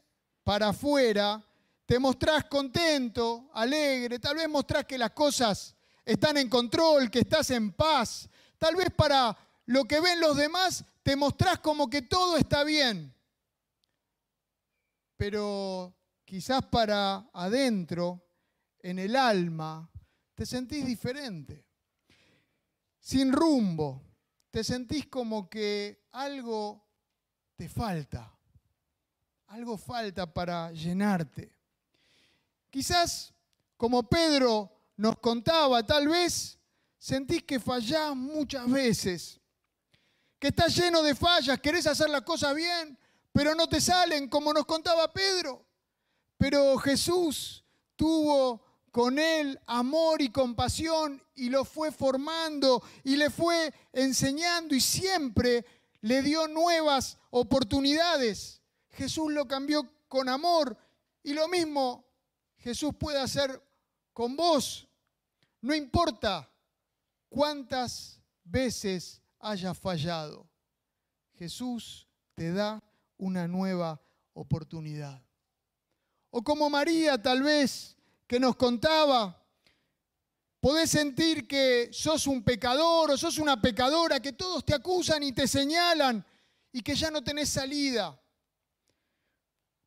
para 0.43 0.69
afuera, 0.69 1.43
te 1.85 1.99
mostrás 1.99 2.45
contento, 2.45 3.49
alegre, 3.53 4.19
tal 4.19 4.35
vez 4.35 4.47
mostrás 4.47 4.85
que 4.85 4.97
las 4.97 5.11
cosas 5.11 5.75
están 6.05 6.37
en 6.37 6.49
control, 6.49 7.09
que 7.09 7.19
estás 7.19 7.49
en 7.51 7.71
paz. 7.73 8.29
Tal 8.57 8.75
vez 8.75 8.89
para 8.95 9.35
lo 9.69 9.85
que 9.85 9.99
ven 9.99 10.19
los 10.19 10.35
demás, 10.35 10.83
te 11.03 11.15
mostrás 11.15 11.59
como 11.59 11.91
que 11.91 12.01
todo 12.01 12.37
está 12.37 12.63
bien. 12.63 13.13
Pero 15.15 15.95
quizás 16.25 16.65
para 16.65 17.29
adentro, 17.31 18.19
en 18.79 18.97
el 18.97 19.15
alma, 19.15 19.87
te 20.33 20.47
sentís 20.47 20.87
diferente, 20.87 21.67
sin 22.99 23.31
rumbo, 23.31 24.01
te 24.49 24.63
sentís 24.63 25.05
como 25.05 25.47
que 25.47 26.07
algo 26.13 26.83
te 27.55 27.69
falta, 27.69 28.35
algo 29.47 29.77
falta 29.77 30.33
para 30.33 30.71
llenarte. 30.71 31.55
Quizás, 32.71 33.35
como 33.77 34.01
Pedro 34.09 34.71
nos 34.97 35.19
contaba, 35.19 35.85
tal 35.85 36.07
vez 36.07 36.57
sentís 36.97 37.43
que 37.43 37.59
fallás 37.59 38.15
muchas 38.15 38.67
veces 38.67 39.39
que 40.39 40.47
estás 40.47 40.75
lleno 40.75 41.03
de 41.03 41.15
fallas, 41.15 41.59
querés 41.59 41.85
hacer 41.85 42.09
las 42.09 42.21
cosas 42.21 42.55
bien, 42.55 42.97
pero 43.33 43.53
no 43.53 43.67
te 43.67 43.81
salen, 43.81 44.29
como 44.29 44.53
nos 44.53 44.65
contaba 44.65 45.11
Pedro. 45.11 45.65
Pero 46.37 46.77
Jesús 46.77 47.65
tuvo 47.95 48.63
con 48.91 49.19
él 49.19 49.59
amor 49.67 50.21
y 50.21 50.29
compasión 50.29 51.21
y 51.35 51.49
lo 51.49 51.65
fue 51.65 51.91
formando 51.91 52.81
y 53.03 53.17
le 53.17 53.29
fue 53.29 53.73
enseñando 53.91 54.73
y 54.73 54.81
siempre 54.81 55.65
le 56.01 56.21
dio 56.21 56.47
nuevas 56.47 57.17
oportunidades. 57.29 58.61
Jesús 58.91 59.31
lo 59.31 59.47
cambió 59.47 59.85
con 60.07 60.29
amor 60.29 60.77
y 61.21 61.33
lo 61.33 61.47
mismo 61.49 62.05
Jesús 62.57 62.93
puede 62.97 63.19
hacer 63.19 63.61
con 64.13 64.35
vos. 64.35 64.87
No 65.61 65.75
importa 65.75 66.49
cuántas 67.27 68.19
veces 68.43 69.18
haya 69.39 69.73
fallado. 69.73 70.49
Jesús 71.35 72.07
te 72.35 72.51
da 72.51 72.83
una 73.17 73.47
nueva 73.47 74.01
oportunidad. 74.33 75.21
O 76.29 76.43
como 76.43 76.69
María 76.69 77.21
tal 77.21 77.41
vez 77.41 77.97
que 78.27 78.39
nos 78.39 78.55
contaba, 78.55 79.35
podés 80.59 80.91
sentir 80.91 81.47
que 81.47 81.89
sos 81.91 82.27
un 82.27 82.43
pecador 82.43 83.11
o 83.11 83.17
sos 83.17 83.37
una 83.37 83.59
pecadora, 83.61 84.19
que 84.19 84.33
todos 84.33 84.63
te 84.65 84.75
acusan 84.75 85.23
y 85.23 85.31
te 85.31 85.47
señalan 85.47 86.25
y 86.71 86.81
que 86.81 86.95
ya 86.95 87.09
no 87.09 87.23
tenés 87.23 87.49
salida. 87.49 88.21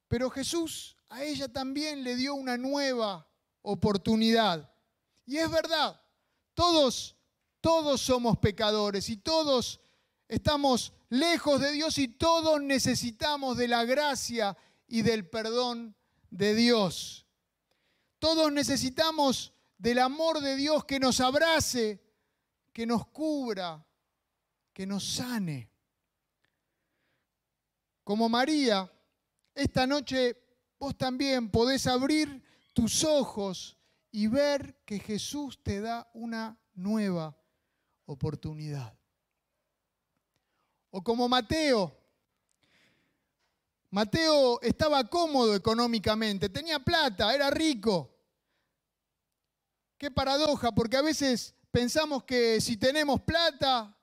Pero 0.08 0.28
Jesús 0.30 0.96
a 1.08 1.22
ella 1.22 1.46
también 1.46 2.02
le 2.02 2.16
dio 2.16 2.34
una 2.34 2.56
nueva 2.56 3.28
oportunidad. 3.60 4.70
Y 5.26 5.36
es 5.36 5.50
verdad, 5.50 6.00
todos 6.54 7.16
todos 7.62 8.02
somos 8.02 8.38
pecadores 8.38 9.08
y 9.08 9.16
todos 9.16 9.80
estamos 10.28 10.92
lejos 11.08 11.60
de 11.60 11.70
Dios 11.70 11.96
y 11.96 12.08
todos 12.08 12.60
necesitamos 12.60 13.56
de 13.56 13.68
la 13.68 13.84
gracia 13.84 14.56
y 14.88 15.02
del 15.02 15.28
perdón 15.28 15.96
de 16.28 16.56
Dios. 16.56 17.24
Todos 18.18 18.52
necesitamos 18.52 19.54
del 19.78 20.00
amor 20.00 20.40
de 20.40 20.56
Dios 20.56 20.84
que 20.84 20.98
nos 20.98 21.20
abrace, 21.20 22.02
que 22.72 22.84
nos 22.84 23.06
cubra, 23.06 23.86
que 24.72 24.84
nos 24.84 25.14
sane. 25.14 25.70
Como 28.02 28.28
María, 28.28 28.92
esta 29.54 29.86
noche 29.86 30.36
vos 30.80 30.98
también 30.98 31.48
podés 31.48 31.86
abrir 31.86 32.42
tus 32.72 33.04
ojos 33.04 33.78
y 34.10 34.26
ver 34.26 34.82
que 34.84 34.98
Jesús 34.98 35.62
te 35.62 35.80
da 35.80 36.10
una 36.12 36.58
nueva 36.74 37.36
oportunidad. 38.06 38.96
O 40.90 41.02
como 41.02 41.28
Mateo. 41.28 41.96
Mateo 43.90 44.60
estaba 44.62 45.08
cómodo 45.08 45.54
económicamente, 45.54 46.48
tenía 46.48 46.78
plata, 46.78 47.34
era 47.34 47.50
rico. 47.50 48.10
Qué 49.98 50.10
paradoja, 50.10 50.72
porque 50.72 50.96
a 50.96 51.02
veces 51.02 51.54
pensamos 51.70 52.24
que 52.24 52.60
si 52.60 52.76
tenemos 52.76 53.20
plata, 53.20 53.96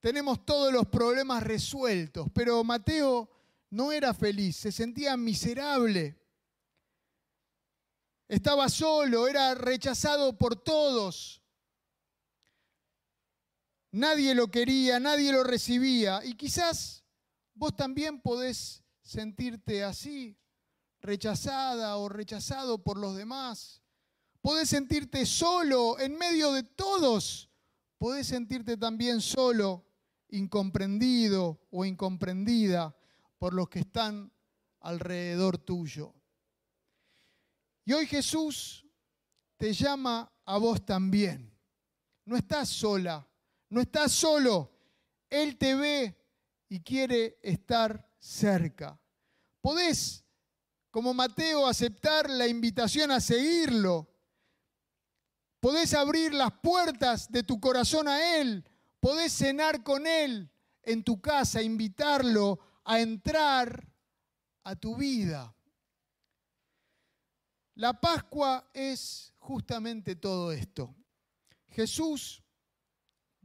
tenemos 0.00 0.46
todos 0.46 0.72
los 0.72 0.86
problemas 0.86 1.42
resueltos, 1.42 2.28
pero 2.32 2.62
Mateo 2.62 3.28
no 3.70 3.90
era 3.90 4.14
feliz, 4.14 4.56
se 4.56 4.70
sentía 4.70 5.16
miserable. 5.16 6.16
Estaba 8.28 8.68
solo, 8.68 9.26
era 9.28 9.54
rechazado 9.54 10.38
por 10.38 10.56
todos. 10.56 11.42
Nadie 13.96 14.34
lo 14.34 14.50
quería, 14.50 15.00
nadie 15.00 15.32
lo 15.32 15.42
recibía. 15.42 16.22
Y 16.22 16.34
quizás 16.34 17.02
vos 17.54 17.74
también 17.74 18.20
podés 18.20 18.84
sentirte 19.00 19.82
así, 19.82 20.38
rechazada 21.00 21.96
o 21.96 22.10
rechazado 22.10 22.84
por 22.84 22.98
los 22.98 23.16
demás. 23.16 23.80
Podés 24.42 24.68
sentirte 24.68 25.24
solo 25.24 25.98
en 25.98 26.18
medio 26.18 26.52
de 26.52 26.62
todos. 26.62 27.48
Podés 27.96 28.26
sentirte 28.26 28.76
también 28.76 29.22
solo, 29.22 29.86
incomprendido 30.28 31.66
o 31.70 31.86
incomprendida 31.86 32.94
por 33.38 33.54
los 33.54 33.70
que 33.70 33.78
están 33.78 34.30
alrededor 34.80 35.56
tuyo. 35.56 36.14
Y 37.86 37.94
hoy 37.94 38.06
Jesús 38.06 38.86
te 39.56 39.72
llama 39.72 40.30
a 40.44 40.58
vos 40.58 40.84
también. 40.84 41.50
No 42.26 42.36
estás 42.36 42.68
sola, 42.68 43.26
no 43.68 43.80
estás 43.80 44.12
solo. 44.12 44.72
Él 45.28 45.56
te 45.56 45.74
ve 45.74 46.16
y 46.68 46.80
quiere 46.80 47.38
estar 47.42 48.08
cerca. 48.18 48.98
Podés, 49.60 50.24
como 50.90 51.14
Mateo, 51.14 51.66
aceptar 51.66 52.30
la 52.30 52.46
invitación 52.46 53.10
a 53.10 53.20
seguirlo. 53.20 54.08
Podés 55.60 55.94
abrir 55.94 56.32
las 56.32 56.52
puertas 56.62 57.30
de 57.30 57.42
tu 57.42 57.60
corazón 57.60 58.08
a 58.08 58.38
Él. 58.38 58.64
Podés 59.00 59.32
cenar 59.32 59.82
con 59.82 60.06
Él 60.06 60.50
en 60.82 61.02
tu 61.02 61.20
casa, 61.20 61.62
invitarlo 61.62 62.58
a 62.84 63.00
entrar 63.00 63.92
a 64.62 64.76
tu 64.76 64.96
vida. 64.96 65.54
La 67.74 68.00
Pascua 68.00 68.70
es 68.72 69.34
justamente 69.38 70.16
todo 70.16 70.52
esto. 70.52 70.94
Jesús 71.68 72.42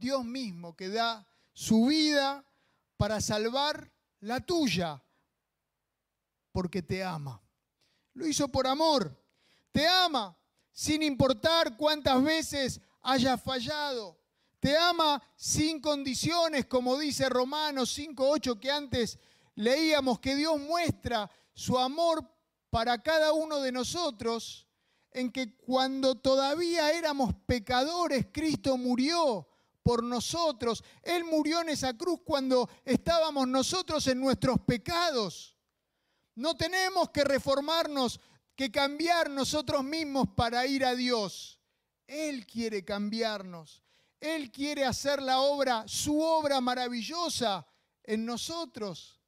Dios 0.02 0.24
mismo 0.24 0.74
que 0.76 0.88
da 0.88 1.24
su 1.52 1.86
vida 1.86 2.44
para 2.96 3.20
salvar 3.20 3.88
la 4.18 4.40
tuya, 4.40 5.00
porque 6.50 6.82
te 6.82 7.04
ama. 7.04 7.40
Lo 8.14 8.26
hizo 8.26 8.48
por 8.48 8.66
amor. 8.66 9.16
Te 9.70 9.86
ama 9.86 10.36
sin 10.72 11.04
importar 11.04 11.76
cuántas 11.76 12.20
veces 12.22 12.80
hayas 13.00 13.40
fallado. 13.40 14.18
Te 14.58 14.76
ama 14.76 15.22
sin 15.36 15.80
condiciones, 15.80 16.66
como 16.66 16.98
dice 16.98 17.28
Romanos 17.28 17.96
5.8 17.96 18.58
que 18.58 18.70
antes 18.72 19.20
leíamos, 19.54 20.18
que 20.18 20.34
Dios 20.34 20.60
muestra 20.60 21.30
su 21.54 21.78
amor 21.78 22.28
para 22.70 23.00
cada 23.02 23.32
uno 23.32 23.60
de 23.60 23.70
nosotros, 23.70 24.66
en 25.12 25.30
que 25.30 25.56
cuando 25.58 26.16
todavía 26.16 26.90
éramos 26.92 27.34
pecadores, 27.46 28.26
Cristo 28.32 28.76
murió 28.76 29.46
por 29.82 30.02
nosotros. 30.02 30.82
Él 31.02 31.24
murió 31.24 31.60
en 31.60 31.70
esa 31.70 31.96
cruz 31.96 32.20
cuando 32.24 32.68
estábamos 32.84 33.48
nosotros 33.48 34.06
en 34.06 34.20
nuestros 34.20 34.60
pecados. 34.60 35.56
No 36.34 36.56
tenemos 36.56 37.10
que 37.10 37.24
reformarnos, 37.24 38.20
que 38.54 38.70
cambiar 38.70 39.30
nosotros 39.30 39.84
mismos 39.84 40.28
para 40.36 40.66
ir 40.66 40.84
a 40.84 40.94
Dios. 40.94 41.60
Él 42.06 42.46
quiere 42.46 42.84
cambiarnos. 42.84 43.82
Él 44.20 44.52
quiere 44.52 44.84
hacer 44.84 45.20
la 45.20 45.40
obra, 45.40 45.84
su 45.88 46.20
obra 46.20 46.60
maravillosa 46.60 47.66
en 48.04 48.24
nosotros. 48.24 49.20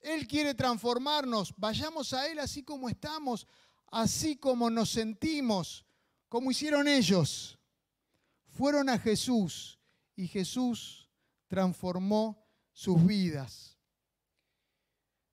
Él 0.00 0.26
quiere 0.26 0.54
transformarnos. 0.54 1.54
Vayamos 1.56 2.12
a 2.12 2.28
Él 2.28 2.38
así 2.38 2.62
como 2.62 2.90
estamos, 2.90 3.46
así 3.90 4.36
como 4.36 4.68
nos 4.68 4.90
sentimos, 4.90 5.86
como 6.28 6.50
hicieron 6.50 6.88
ellos. 6.88 7.58
Fueron 8.48 8.90
a 8.90 8.98
Jesús 8.98 9.80
y 10.16 10.28
Jesús 10.28 11.08
transformó 11.48 12.46
sus 12.72 13.04
vidas. 13.04 13.78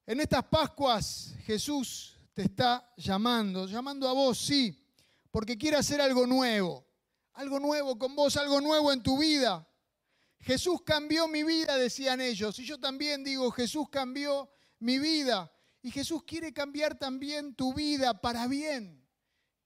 En 0.05 0.19
estas 0.19 0.43
Pascuas 0.45 1.35
Jesús 1.45 2.17
te 2.33 2.43
está 2.43 2.91
llamando, 2.97 3.67
llamando 3.67 4.07
a 4.07 4.13
vos, 4.13 4.37
sí, 4.37 4.77
porque 5.29 5.57
quiere 5.57 5.77
hacer 5.77 6.01
algo 6.01 6.25
nuevo, 6.27 6.85
algo 7.33 7.59
nuevo 7.59 7.97
con 7.97 8.15
vos, 8.15 8.35
algo 8.37 8.59
nuevo 8.59 8.91
en 8.91 9.01
tu 9.01 9.17
vida. 9.17 9.67
Jesús 10.39 10.81
cambió 10.83 11.27
mi 11.27 11.43
vida, 11.43 11.77
decían 11.77 12.19
ellos, 12.19 12.57
y 12.59 12.65
yo 12.65 12.79
también 12.79 13.23
digo, 13.23 13.51
Jesús 13.51 13.89
cambió 13.89 14.49
mi 14.79 14.99
vida. 14.99 15.51
Y 15.83 15.91
Jesús 15.91 16.23
quiere 16.23 16.53
cambiar 16.53 16.97
también 16.97 17.55
tu 17.55 17.73
vida 17.73 18.19
para 18.19 18.47
bien. 18.47 19.07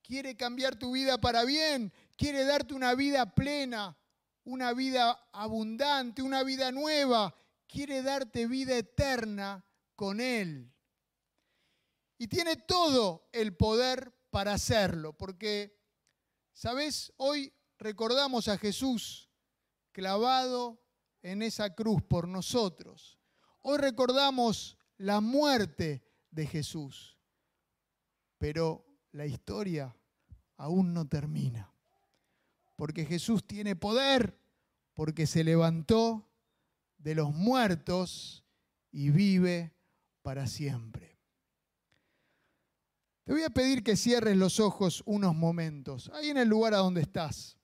Quiere 0.02 0.38
cambiar 0.38 0.76
tu 0.78 0.92
vida 0.92 1.18
para 1.20 1.44
bien. 1.44 1.92
Quiere 2.16 2.46
darte 2.46 2.74
una 2.74 2.94
vida 2.94 3.34
plena, 3.34 3.98
una 4.46 4.74
vida 4.74 5.28
abundante, 5.32 6.22
una 6.22 6.44
vida 6.44 6.72
nueva. 6.72 7.36
Quiere 7.68 8.02
darte 8.02 8.48
vida 8.48 8.78
eterna 8.78 9.66
con 9.96 10.22
Él. 10.22 10.72
Y 12.18 12.28
tiene 12.28 12.56
todo 12.56 13.28
el 13.34 13.56
poder 13.56 14.16
para 14.30 14.54
hacerlo, 14.54 15.14
porque, 15.14 15.78
¿sabes? 16.54 17.12
Hoy 17.18 17.54
recordamos 17.78 18.48
a 18.48 18.58
Jesús 18.58 19.30
clavado 19.92 20.82
en 21.22 21.42
esa 21.42 21.74
cruz 21.76 22.02
por 22.04 22.28
nosotros. 22.28 23.20
Hoy 23.62 23.78
recordamos 23.80 24.78
la 24.98 25.20
muerte 25.20 26.08
de 26.32 26.48
Jesús, 26.48 27.18
pero 28.38 28.86
la 29.12 29.26
historia 29.26 29.96
aún 30.58 30.94
no 30.94 31.08
termina 31.08 31.75
porque 32.76 33.06
Jesús 33.06 33.46
tiene 33.46 33.76
poder, 33.76 34.40
porque 34.94 35.28
se 35.28 35.44
levantó 35.44 36.30
de 36.98 37.16
los 37.16 37.34
muertos 37.34 38.44
y 38.92 39.10
vive 39.10 39.74
para 40.22 40.48
siempre. 40.48 41.20
Te 43.24 43.34
voy 43.34 43.44
a 43.44 43.50
pedir 43.50 43.84
que 43.84 43.98
cierres 43.98 44.38
los 44.38 44.60
ojos 44.60 45.02
unos 45.06 45.36
momentos, 45.36 46.12
ahí 46.14 46.30
en 46.30 46.38
el 46.38 46.48
lugar 46.48 46.74
a 46.74 46.78
donde 46.78 47.02
estás. 47.02 47.58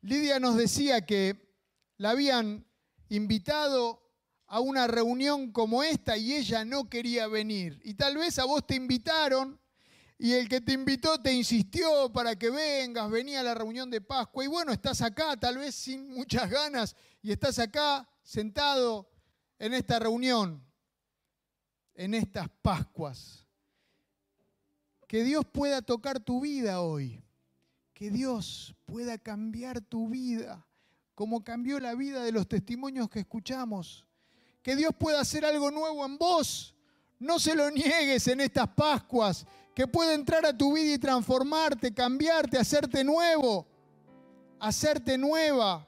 Lidia 0.00 0.40
nos 0.40 0.56
decía 0.56 1.04
que 1.04 1.54
la 1.98 2.10
habían 2.10 2.66
invitado 3.08 4.02
a 4.46 4.60
una 4.60 4.86
reunión 4.86 5.50
como 5.52 5.82
esta 5.82 6.16
y 6.16 6.32
ella 6.32 6.64
no 6.64 6.88
quería 6.88 7.26
venir. 7.26 7.80
Y 7.84 7.94
tal 7.94 8.16
vez 8.16 8.38
a 8.38 8.44
vos 8.44 8.66
te 8.66 8.76
invitaron 8.76 9.60
y 10.18 10.32
el 10.32 10.48
que 10.48 10.60
te 10.60 10.72
invitó 10.72 11.20
te 11.20 11.32
insistió 11.32 12.10
para 12.10 12.36
que 12.36 12.48
vengas, 12.48 13.10
venía 13.10 13.40
a 13.40 13.42
la 13.42 13.54
reunión 13.54 13.90
de 13.90 14.00
Pascua. 14.00 14.44
Y 14.44 14.48
bueno, 14.48 14.72
estás 14.72 15.02
acá, 15.02 15.36
tal 15.36 15.58
vez 15.58 15.74
sin 15.74 16.08
muchas 16.08 16.50
ganas, 16.50 16.96
y 17.22 17.32
estás 17.32 17.58
acá 17.58 18.08
sentado 18.22 19.10
en 19.58 19.74
esta 19.74 19.98
reunión, 19.98 20.64
en 21.94 22.14
estas 22.14 22.48
Pascuas. 22.62 23.46
Que 25.06 25.22
Dios 25.22 25.44
pueda 25.44 25.82
tocar 25.82 26.18
tu 26.18 26.40
vida 26.40 26.80
hoy. 26.80 27.22
Que 27.92 28.10
Dios 28.10 28.74
pueda 28.84 29.16
cambiar 29.16 29.80
tu 29.80 30.08
vida, 30.08 30.66
como 31.14 31.44
cambió 31.44 31.80
la 31.80 31.94
vida 31.94 32.22
de 32.22 32.32
los 32.32 32.46
testimonios 32.46 33.08
que 33.08 33.20
escuchamos. 33.20 34.06
Que 34.62 34.76
Dios 34.76 34.92
pueda 34.98 35.20
hacer 35.20 35.44
algo 35.44 35.70
nuevo 35.70 36.04
en 36.04 36.18
vos. 36.18 36.74
No 37.18 37.38
se 37.38 37.54
lo 37.54 37.70
niegues 37.70 38.26
en 38.28 38.40
estas 38.40 38.68
Pascuas 38.68 39.46
que 39.76 39.86
puede 39.86 40.14
entrar 40.14 40.46
a 40.46 40.56
tu 40.56 40.72
vida 40.72 40.94
y 40.94 40.98
transformarte, 40.98 41.92
cambiarte, 41.92 42.56
hacerte 42.56 43.04
nuevo, 43.04 43.66
hacerte 44.58 45.18
nueva. 45.18 45.86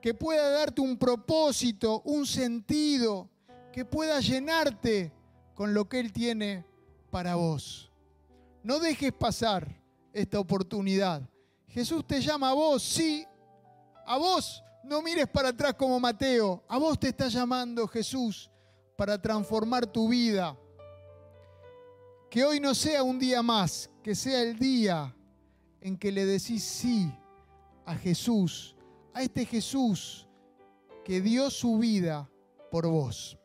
que 0.00 0.14
pueda 0.14 0.48
darte 0.50 0.80
un 0.80 0.96
propósito, 0.96 2.02
un 2.04 2.24
sentido, 2.24 3.28
que 3.72 3.84
pueda 3.84 4.20
llenarte 4.20 5.12
con 5.54 5.74
lo 5.74 5.88
que 5.88 5.98
Él 5.98 6.12
tiene 6.12 6.64
para 7.10 7.34
vos. 7.34 7.90
No 8.62 8.78
dejes 8.78 9.12
pasar 9.12 9.66
esta 10.12 10.38
oportunidad. 10.38 11.28
Jesús 11.66 12.06
te 12.06 12.20
llama 12.20 12.50
a 12.50 12.54
vos, 12.54 12.80
sí, 12.80 13.26
a 14.06 14.16
vos. 14.18 14.62
No 14.84 15.02
mires 15.02 15.26
para 15.26 15.48
atrás 15.48 15.74
como 15.74 15.98
Mateo, 15.98 16.62
a 16.68 16.78
vos 16.78 16.96
te 16.96 17.08
está 17.08 17.26
llamando 17.26 17.88
Jesús 17.88 18.48
para 18.96 19.20
transformar 19.20 19.84
tu 19.84 20.08
vida. 20.08 20.56
Que 22.30 22.44
hoy 22.44 22.60
no 22.60 22.74
sea 22.74 23.02
un 23.02 23.18
día 23.18 23.42
más, 23.42 23.90
que 24.02 24.14
sea 24.14 24.42
el 24.42 24.58
día 24.58 25.14
en 25.80 25.96
que 25.96 26.12
le 26.12 26.26
decís 26.26 26.62
sí 26.62 27.10
a 27.86 27.94
Jesús, 27.94 28.76
a 29.14 29.22
este 29.22 29.46
Jesús 29.46 30.28
que 31.04 31.20
dio 31.22 31.50
su 31.50 31.78
vida 31.78 32.28
por 32.70 32.86
vos. 32.86 33.38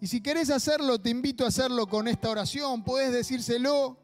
Y 0.00 0.06
si 0.06 0.22
querés 0.22 0.50
hacerlo, 0.50 0.98
te 0.98 1.10
invito 1.10 1.44
a 1.44 1.48
hacerlo 1.48 1.86
con 1.86 2.08
esta 2.08 2.30
oración. 2.30 2.82
Podés 2.82 3.12
decírselo 3.12 3.98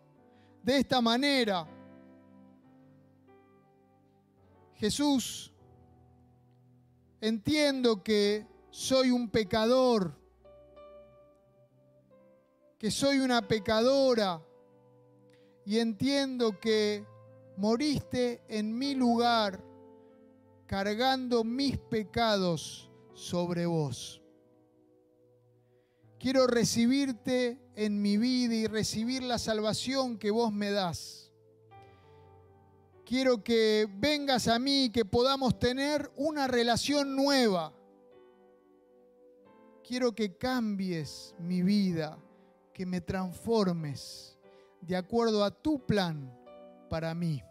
de 0.62 0.78
esta 0.78 1.00
manera. 1.00 1.66
Jesús, 4.74 5.52
entiendo 7.20 8.02
que 8.02 8.46
soy 8.70 9.10
un 9.10 9.30
pecador, 9.30 10.20
que 12.78 12.90
soy 12.90 13.20
una 13.20 13.46
pecadora 13.46 14.42
y 15.64 15.78
entiendo 15.78 16.60
que 16.60 17.04
moriste 17.56 18.42
en 18.48 18.76
mi 18.76 18.94
lugar 18.94 19.62
cargando 20.66 21.42
mis 21.44 21.78
pecados 21.78 22.90
sobre 23.14 23.66
vos. 23.66 24.22
Quiero 26.18 26.46
recibirte 26.46 27.60
en 27.74 28.00
mi 28.00 28.16
vida 28.16 28.54
y 28.54 28.66
recibir 28.66 29.22
la 29.22 29.38
salvación 29.38 30.18
que 30.18 30.30
vos 30.30 30.52
me 30.52 30.70
das. 30.70 31.32
Quiero 33.04 33.44
que 33.44 33.86
vengas 33.98 34.48
a 34.48 34.58
mí 34.58 34.86
y 34.86 34.90
que 34.90 35.04
podamos 35.04 35.58
tener 35.58 36.10
una 36.16 36.48
relación 36.48 37.14
nueva. 37.14 37.72
Quiero 39.86 40.12
que 40.12 40.36
cambies 40.36 41.34
mi 41.38 41.62
vida, 41.62 42.18
que 42.76 42.84
me 42.84 43.00
transformes 43.00 44.38
de 44.82 44.94
acuerdo 44.94 45.42
a 45.42 45.50
tu 45.50 45.78
plan 45.86 46.30
para 46.90 47.14
mí. 47.14 47.42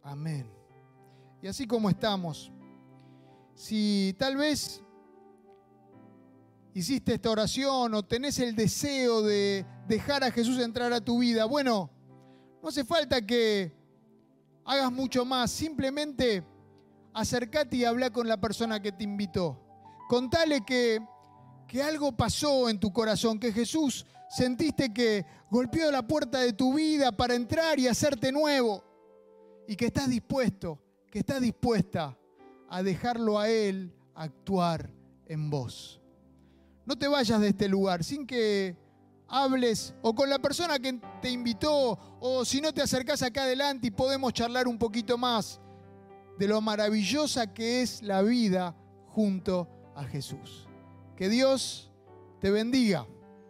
Amén. 0.00 0.48
Y 1.42 1.48
así 1.48 1.66
como 1.66 1.90
estamos, 1.90 2.52
si 3.52 4.14
tal 4.16 4.36
vez 4.36 4.80
hiciste 6.72 7.14
esta 7.14 7.32
oración 7.32 7.94
o 7.94 8.04
tenés 8.04 8.38
el 8.38 8.54
deseo 8.54 9.20
de 9.22 9.66
dejar 9.88 10.22
a 10.22 10.30
Jesús 10.30 10.60
entrar 10.60 10.92
a 10.92 11.00
tu 11.00 11.18
vida, 11.18 11.46
bueno, 11.46 11.90
no 12.62 12.68
hace 12.68 12.84
falta 12.84 13.26
que 13.26 13.74
hagas 14.64 14.92
mucho 14.92 15.24
más, 15.24 15.50
simplemente 15.50 16.44
acercate 17.12 17.78
y 17.78 17.84
habla 17.84 18.08
con 18.10 18.28
la 18.28 18.40
persona 18.40 18.80
que 18.80 18.92
te 18.92 19.02
invitó. 19.02 19.67
Contale 20.08 20.62
que, 20.64 21.00
que 21.66 21.82
algo 21.82 22.16
pasó 22.16 22.70
en 22.70 22.80
tu 22.80 22.92
corazón, 22.92 23.38
que 23.38 23.52
Jesús 23.52 24.06
sentiste 24.30 24.92
que 24.92 25.26
golpeó 25.50 25.90
la 25.90 26.06
puerta 26.06 26.40
de 26.40 26.54
tu 26.54 26.74
vida 26.74 27.12
para 27.12 27.34
entrar 27.34 27.78
y 27.78 27.88
hacerte 27.88 28.32
nuevo 28.32 28.82
y 29.66 29.76
que 29.76 29.86
estás 29.86 30.08
dispuesto, 30.08 30.80
que 31.10 31.18
estás 31.18 31.42
dispuesta 31.42 32.16
a 32.70 32.82
dejarlo 32.82 33.38
a 33.38 33.50
Él 33.50 33.94
actuar 34.14 34.90
en 35.26 35.50
vos. 35.50 36.00
No 36.86 36.96
te 36.96 37.06
vayas 37.06 37.38
de 37.40 37.48
este 37.48 37.68
lugar 37.68 38.02
sin 38.02 38.26
que 38.26 38.76
hables 39.28 39.94
o 40.00 40.14
con 40.14 40.30
la 40.30 40.38
persona 40.38 40.78
que 40.78 40.98
te 41.20 41.30
invitó 41.30 41.98
o 42.18 42.46
si 42.46 42.62
no 42.62 42.72
te 42.72 42.80
acercás 42.80 43.22
acá 43.22 43.42
adelante 43.42 43.88
y 43.88 43.90
podemos 43.90 44.32
charlar 44.32 44.66
un 44.68 44.78
poquito 44.78 45.18
más 45.18 45.60
de 46.38 46.48
lo 46.48 46.62
maravillosa 46.62 47.52
que 47.52 47.82
es 47.82 48.02
la 48.02 48.22
vida 48.22 48.74
junto 49.08 49.68
a 49.98 50.04
Jesús. 50.04 50.68
Que 51.16 51.28
Dios 51.28 51.90
te 52.40 52.50
bendiga. 52.50 53.06